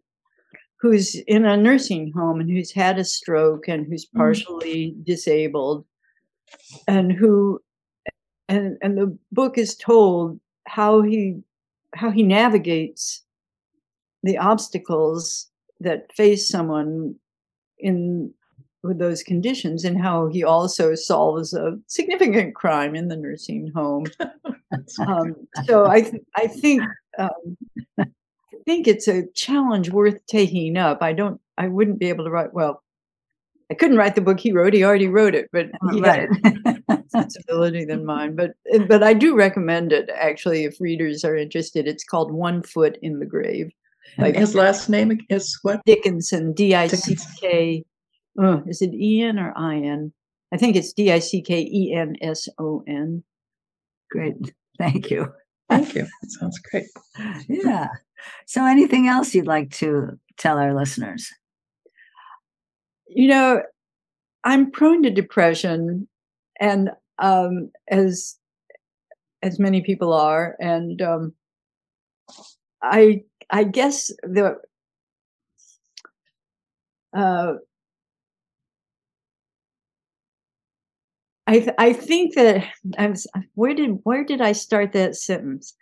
who's 0.76 1.14
in 1.26 1.44
a 1.44 1.56
nursing 1.56 2.10
home 2.12 2.40
and 2.40 2.50
who's 2.50 2.72
had 2.72 2.98
a 2.98 3.04
stroke 3.04 3.68
and 3.68 3.86
who's 3.86 4.06
mm. 4.06 4.18
partially 4.18 4.94
mm. 4.96 5.04
disabled 5.04 5.84
and 6.88 7.12
who 7.12 7.60
and 8.48 8.76
and 8.82 8.98
the 8.98 9.16
book 9.30 9.58
is 9.58 9.76
told 9.76 10.40
how 10.66 11.02
he 11.02 11.40
how 11.94 12.10
he 12.10 12.22
navigates 12.22 13.22
the 14.22 14.38
obstacles 14.38 15.50
that 15.80 16.12
face 16.14 16.48
someone 16.48 17.14
in 17.78 18.32
with 18.82 18.98
those 18.98 19.22
conditions 19.22 19.84
and 19.84 20.00
how 20.00 20.28
he 20.28 20.42
also 20.42 20.94
solves 20.94 21.54
a 21.54 21.78
significant 21.86 22.54
crime 22.54 22.94
in 22.94 23.08
the 23.08 23.16
nursing 23.16 23.70
home 23.74 24.04
um, 25.06 25.34
so 25.64 25.86
i 25.86 26.00
th- 26.00 26.22
i 26.36 26.46
think 26.46 26.82
um, 27.18 27.56
i 27.98 28.06
think 28.66 28.88
it's 28.88 29.08
a 29.08 29.26
challenge 29.34 29.90
worth 29.90 30.24
taking 30.26 30.76
up 30.76 31.02
i 31.02 31.12
don't 31.12 31.40
i 31.58 31.68
wouldn't 31.68 31.98
be 31.98 32.08
able 32.08 32.24
to 32.24 32.30
write 32.30 32.52
well 32.52 32.82
I 33.72 33.74
couldn't 33.74 33.96
write 33.96 34.16
the 34.16 34.20
book 34.20 34.38
he 34.38 34.52
wrote. 34.52 34.74
He 34.74 34.84
already 34.84 35.08
wrote 35.08 35.34
it, 35.34 35.48
but 35.50 35.70
he 35.92 36.00
right. 36.02 36.28
had 36.44 37.04
sensibility 37.08 37.86
than 37.86 38.04
mine. 38.04 38.36
But 38.36 38.50
but 38.86 39.02
I 39.02 39.14
do 39.14 39.34
recommend 39.34 39.92
it 39.92 40.10
actually 40.14 40.64
if 40.64 40.78
readers 40.78 41.24
are 41.24 41.34
interested. 41.34 41.88
It's 41.88 42.04
called 42.04 42.32
One 42.32 42.62
Foot 42.62 42.98
in 43.00 43.18
the 43.18 43.24
Grave. 43.24 43.72
Like 44.18 44.36
his 44.36 44.54
last 44.54 44.90
name 44.90 45.18
is 45.30 45.58
what? 45.62 45.80
Dickinson. 45.86 46.52
D 46.52 46.74
I 46.74 46.88
C 46.88 47.16
K. 47.40 47.84
Uh, 48.40 48.60
is 48.66 48.82
it 48.82 48.94
E 48.94 49.22
N 49.22 49.38
or 49.38 49.52
I 49.56 49.76
N? 49.76 50.12
I 50.52 50.56
think 50.56 50.76
it's 50.76 50.92
D 50.92 51.12
I 51.12 51.18
C 51.18 51.42
K 51.42 51.60
E 51.60 51.94
N 51.94 52.16
S 52.20 52.48
O 52.58 52.82
N. 52.86 53.22
Great. 54.10 54.34
Thank 54.78 55.10
you. 55.10 55.32
Thank 55.68 55.94
you. 55.94 56.02
That 56.02 56.30
sounds 56.30 56.58
great. 56.70 56.86
Yeah. 57.48 57.88
So, 58.46 58.64
anything 58.64 59.08
else 59.08 59.34
you'd 59.34 59.46
like 59.46 59.70
to 59.72 60.18
tell 60.38 60.58
our 60.58 60.74
listeners? 60.74 61.28
you 63.14 63.28
know, 63.28 63.62
I'm 64.44 64.70
prone 64.70 65.02
to 65.02 65.10
depression, 65.10 66.08
and 66.60 66.90
um, 67.18 67.70
as 67.88 68.38
as 69.42 69.58
many 69.58 69.82
people 69.82 70.12
are, 70.12 70.56
and 70.60 71.00
um, 71.02 71.34
I 72.82 73.22
I 73.50 73.64
guess 73.64 74.08
the 74.22 74.56
uh, 77.16 77.54
I 81.52 81.58
th- 81.58 81.74
I 81.76 81.92
think 81.92 82.34
that 82.34 82.64
I 82.96 83.08
was 83.08 83.26
where 83.54 83.74
did 83.74 83.98
where 84.04 84.24
did 84.24 84.40
I 84.40 84.52
start 84.52 84.92
that 84.92 85.16
sentence? 85.16 85.74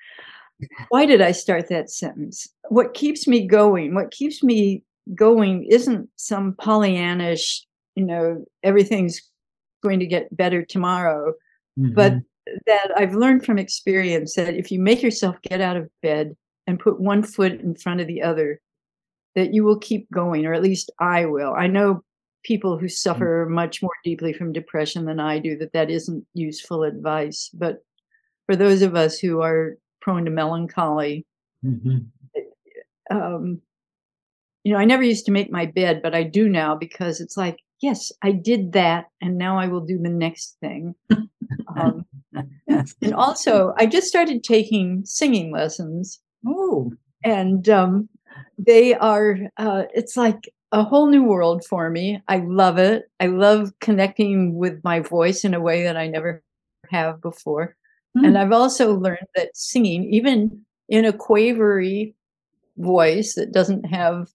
Why 0.89 1.07
did 1.07 1.21
I 1.21 1.31
start 1.31 1.69
that 1.69 1.91
sentence? 1.91 2.49
What 2.71 2.93
keeps 2.93 3.29
me 3.29 3.47
going? 3.47 3.95
What 3.95 4.11
keeps 4.11 4.43
me 4.43 4.83
going 5.15 5.65
isn't 5.71 6.09
some 6.17 6.55
Pollyannish, 6.55 7.61
you 7.95 8.05
know, 8.05 8.45
everything's 8.65 9.23
going 9.81 10.01
to 10.01 10.07
get 10.07 10.37
better 10.37 10.65
tomorrow, 10.65 11.35
mm-hmm. 11.79 11.95
but 11.95 12.15
that 12.67 12.91
I've 12.97 13.15
learned 13.15 13.45
from 13.45 13.57
experience 13.59 14.35
that 14.35 14.55
if 14.55 14.73
you 14.73 14.81
make 14.81 15.05
yourself 15.05 15.37
get 15.43 15.61
out 15.61 15.77
of 15.77 15.89
bed 16.03 16.37
and 16.67 16.81
put 16.81 17.01
one 17.01 17.23
foot 17.23 17.53
in 17.53 17.77
front 17.77 18.01
of 18.01 18.09
the 18.09 18.23
other, 18.23 18.61
that 19.37 19.55
you 19.55 19.63
will 19.63 19.79
keep 19.79 20.11
going, 20.11 20.47
or 20.47 20.53
at 20.53 20.63
least 20.63 20.91
I 20.99 21.27
will. 21.27 21.55
I 21.57 21.69
know 21.69 22.03
people 22.43 22.79
who 22.79 22.87
mm. 22.87 22.91
suffer 22.91 23.47
much 23.49 23.83
more 23.83 23.93
deeply 24.05 24.33
from 24.33 24.53
depression 24.53 25.05
than 25.05 25.21
I 25.21 25.39
do 25.39 25.57
that 25.59 25.73
that 25.73 25.91
isn't 25.91 26.25
useful 26.35 26.83
advice. 26.83 27.51
But 27.53 27.85
for 28.47 28.57
those 28.57 28.83
of 28.83 28.95
us 28.95 29.19
who 29.19 29.41
are 29.43 29.77
prone 30.01 30.25
to 30.25 30.31
melancholy, 30.31 31.27
mm-hmm. 31.65 31.99
um, 33.15 33.61
you 34.65 34.73
know, 34.73 34.79
I 34.79 34.85
never 34.85 35.03
used 35.03 35.27
to 35.27 35.33
make 35.33 35.51
my 35.51 35.67
bed, 35.67 36.03
but 36.03 36.15
I 36.15 36.23
do 36.23 36.49
now 36.49 36.75
because 36.75 37.21
it's 37.21 37.37
like, 37.37 37.59
yes, 37.81 38.13
I 38.23 38.33
did 38.33 38.73
that, 38.73 39.07
and 39.21 39.39
now 39.39 39.59
I 39.59 39.67
will 39.69 39.81
do 39.81 39.99
the 39.99 40.11
next 40.11 40.57
thing. 40.61 40.95
um, 41.77 42.05
and 42.69 43.15
also, 43.15 43.75
I 43.77 43.87
just 43.87 44.07
started 44.07 44.45
taking 44.45 45.03
singing 45.05 45.51
lessons. 45.51 46.21
Oh, 46.47 46.93
and 47.25 47.69
um, 47.69 48.09
they 48.59 48.95
are. 48.95 49.39
Uh, 49.57 49.85
it's 49.95 50.17
like 50.17 50.53
a 50.73 50.85
whole 50.85 51.09
new 51.09 51.25
world 51.25 51.65
for 51.65 51.91
me. 51.91 52.23
I 52.29 52.39
love 52.39 52.79
it. 52.79 53.11
I 53.19 53.27
love 53.27 53.73
connecting 53.81 54.55
with 54.55 54.83
my 54.85 55.01
voice 55.01 55.45
in 55.45 55.55
a 55.55 55.61
way 55.61 55.83
that 55.83 55.97
I 55.97 56.07
never 56.07 56.43
have 56.91 57.21
before. 57.21 57.77
Mm. 58.17 58.27
And 58.27 58.39
I've 58.39 58.53
also 58.53 58.95
learned 58.95 59.27
that 59.35 59.57
singing, 59.57 60.13
even 60.13 60.65
in 60.89 61.05
a 61.05 61.13
quavery 61.13 62.15
voice 62.77 63.35
that 63.35 63.53
doesn't 63.53 63.85
have 63.85 64.29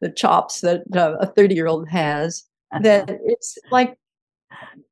the 0.00 0.10
chops 0.10 0.60
that 0.60 0.82
uh, 0.94 1.16
a 1.20 1.26
30 1.26 1.54
year 1.54 1.68
old 1.68 1.88
has, 1.88 2.44
that 2.82 3.08
it's 3.24 3.56
like 3.70 3.96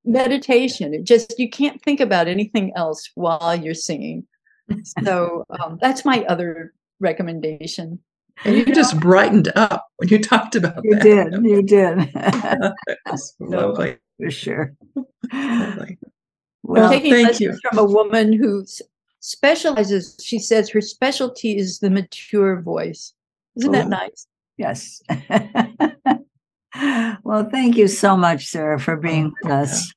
meditation. 0.05 0.95
It 0.95 1.05
just, 1.05 1.39
you 1.39 1.51
can't 1.51 1.83
think 1.83 2.01
about 2.01 2.29
anything 2.29 2.73
else 2.77 3.11
while 3.15 3.57
you're 3.57 3.75
singing. 3.75 4.27
So 5.05 5.45
um, 5.61 5.79
that's 5.83 6.07
my 6.07 6.25
other 6.25 6.73
recommendation. 6.99 7.99
And 8.45 8.57
you 8.57 8.65
just 8.67 8.99
brightened 8.99 9.51
up 9.55 9.87
when 9.97 10.09
you 10.09 10.19
talked 10.19 10.57
about 10.57 10.79
it. 10.79 10.85
you 10.85 10.95
that. 10.97 11.31
Did, 11.31 11.45
you 11.45 11.63
did. 11.63 12.11
That's 13.07 13.35
lovely. 13.41 13.99
For 14.21 14.31
sure. 14.31 14.75
Lovely. 15.33 15.99
Well, 16.67 16.89
taking 16.89 17.13
thank 17.13 17.41
you. 17.41 17.55
from 17.69 17.79
a 17.79 17.85
woman 17.85 18.33
who 18.33 18.65
specializes, 19.21 20.17
she 20.25 20.39
says 20.39 20.71
her 20.71 20.81
specialty 20.81 21.59
is 21.59 21.79
the 21.79 21.91
mature 21.91 22.59
voice. 22.63 23.13
Isn't 23.59 23.73
that 23.73 23.89
nice? 23.91 24.27
Yes. 24.57 25.03
well, 27.23 27.47
thank 27.51 27.77
you 27.77 27.87
so 27.87 28.17
much, 28.17 28.47
Sara, 28.47 28.81
for 28.81 28.97
oh, 28.97 29.01
being 29.01 29.35
with 29.43 29.53
us. 29.53 29.93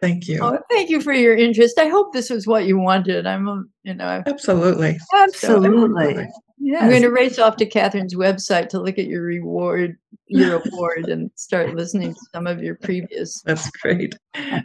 Thank 0.00 0.28
you. 0.28 0.38
Oh, 0.42 0.58
thank 0.70 0.90
you 0.90 1.00
for 1.00 1.12
your 1.12 1.36
interest. 1.36 1.78
I 1.78 1.88
hope 1.88 2.12
this 2.12 2.30
was 2.30 2.46
what 2.46 2.66
you 2.66 2.78
wanted. 2.78 3.26
I'm, 3.26 3.70
you 3.82 3.94
know, 3.94 4.22
absolutely, 4.26 4.98
absolutely. 5.14 6.24
So, 6.24 6.32
Yes. 6.64 6.80
I'm 6.80 6.90
going 6.90 7.02
to 7.02 7.10
race 7.10 7.40
off 7.40 7.56
to 7.56 7.66
Catherine's 7.66 8.14
website 8.14 8.68
to 8.68 8.80
look 8.80 8.96
at 8.96 9.08
your 9.08 9.22
reward, 9.22 9.96
your 10.28 10.62
award, 10.64 11.08
and 11.08 11.28
start 11.34 11.74
listening 11.74 12.14
to 12.14 12.20
some 12.32 12.46
of 12.46 12.62
your 12.62 12.76
previous. 12.76 13.42
That's 13.44 13.68
great. 13.70 14.14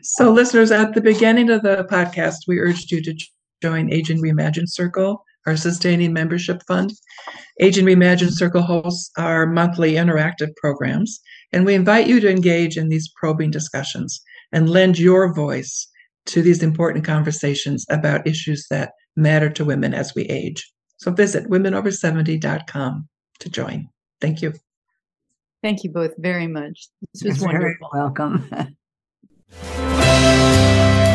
So, 0.04 0.32
listeners, 0.32 0.70
at 0.70 0.94
the 0.94 1.02
beginning 1.02 1.50
of 1.50 1.64
the 1.64 1.88
podcast, 1.90 2.36
we 2.48 2.60
urged 2.60 2.92
you 2.92 3.02
to 3.02 3.16
join 3.64 3.92
Aging 3.92 4.22
Reimagine 4.22 4.70
Circle, 4.70 5.24
our 5.48 5.58
sustaining 5.58 6.14
membership 6.14 6.62
fund. 6.68 6.94
Aging 7.60 7.86
Reimagine 7.86 8.32
Circle 8.32 8.62
hosts 8.62 9.10
our 9.18 9.48
monthly 9.48 9.94
interactive 9.94 10.56
programs, 10.58 11.20
and 11.52 11.66
we 11.66 11.74
invite 11.74 12.06
you 12.06 12.20
to 12.20 12.30
engage 12.30 12.78
in 12.78 12.90
these 12.90 13.12
probing 13.20 13.50
discussions 13.50 14.22
and 14.52 14.70
lend 14.70 15.00
your 15.00 15.34
voice 15.34 15.88
to 16.28 16.44
these 16.44 16.62
important 16.62 17.06
conversations 17.06 17.88
about 17.90 18.28
issues 18.28 18.68
that 18.70 18.92
matter 19.16 19.50
to 19.50 19.66
women 19.66 19.96
as 19.96 20.14
we 20.14 20.26
age. 20.26 20.72
So 20.98 21.12
visit 21.12 21.50
womenover70.com 21.50 23.08
to 23.40 23.50
join. 23.50 23.90
Thank 24.20 24.42
you. 24.42 24.54
Thank 25.64 25.84
you 25.84 25.92
both 25.92 26.14
very 26.18 26.48
much. 26.48 26.90
This 27.14 27.24
was 27.24 27.42
You're 27.42 27.52
wonderful. 27.52 27.90
welcome. 27.94 28.50